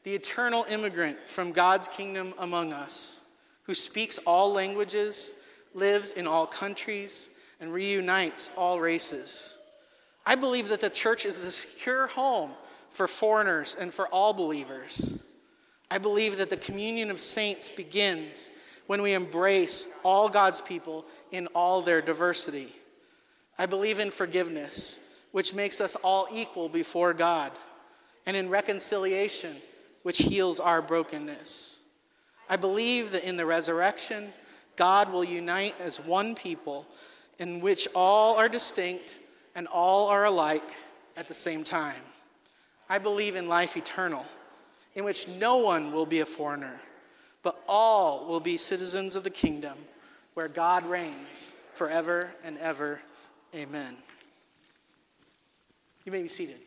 the 0.04 0.14
eternal 0.14 0.66
immigrant 0.68 1.18
from 1.26 1.52
God's 1.52 1.88
kingdom 1.88 2.34
among 2.38 2.72
us, 2.72 3.24
who 3.64 3.74
speaks 3.74 4.18
all 4.18 4.52
languages, 4.52 5.34
lives 5.74 6.12
in 6.12 6.26
all 6.26 6.46
countries, 6.46 7.30
and 7.60 7.72
reunites 7.72 8.50
all 8.56 8.80
races. 8.80 9.58
I 10.26 10.34
believe 10.34 10.68
that 10.68 10.80
the 10.80 10.90
church 10.90 11.26
is 11.26 11.36
the 11.36 11.50
secure 11.50 12.08
home 12.08 12.50
for 12.90 13.08
foreigners 13.08 13.76
and 13.78 13.92
for 13.92 14.08
all 14.08 14.32
believers. 14.32 15.16
I 15.90 15.98
believe 15.98 16.38
that 16.38 16.50
the 16.50 16.56
communion 16.56 17.10
of 17.10 17.20
saints 17.20 17.68
begins 17.68 18.50
when 18.86 19.02
we 19.02 19.14
embrace 19.14 19.88
all 20.02 20.28
God's 20.28 20.60
people 20.60 21.04
in 21.30 21.46
all 21.48 21.82
their 21.82 22.02
diversity. 22.02 22.68
I 23.58 23.66
believe 23.66 23.98
in 23.98 24.10
forgiveness, 24.10 25.00
which 25.32 25.54
makes 25.54 25.80
us 25.80 25.94
all 25.96 26.28
equal 26.32 26.68
before 26.68 27.14
God, 27.14 27.52
and 28.26 28.37
in 28.37 28.48
reconciliation, 28.48 29.56
which 30.02 30.18
heals 30.18 30.61
our 30.61 30.82
brokenness. 30.82 31.80
I 32.48 32.56
believe 32.56 33.12
that 33.12 33.24
in 33.24 33.37
the 33.37 33.46
resurrection, 33.46 34.32
God 34.76 35.12
will 35.12 35.24
unite 35.24 35.74
as 35.80 35.98
one 35.98 36.35
people 36.35 36.87
in 37.38 37.61
which 37.61 37.88
all 37.94 38.37
are 38.37 38.48
distinct 38.48 39.18
and 39.54 39.66
all 39.68 40.08
are 40.08 40.24
alike 40.24 40.74
at 41.16 41.28
the 41.28 41.35
same 41.35 41.64
time. 41.64 42.00
I 42.88 42.98
believe 42.98 43.37
in 43.37 43.48
life 43.48 43.76
eternal, 43.76 44.26
in 44.94 45.04
which 45.04 45.28
no 45.28 45.58
one 45.58 45.92
will 45.92 46.06
be 46.06 46.20
a 46.20 46.26
foreigner, 46.26 46.78
but 47.42 47.62
all 47.66 48.26
will 48.26 48.40
be 48.40 48.56
citizens 48.56 49.16
of 49.16 49.24
the 49.24 49.30
kingdom 49.30 49.76
where 50.35 50.48
God 50.48 50.85
reigns 50.87 51.54
forever 51.74 52.32
and 52.44 52.58
ever. 52.58 53.00
Amen. 53.54 53.96
You 56.04 56.12
may 56.12 56.22
be 56.22 56.28
seated. 56.28 56.58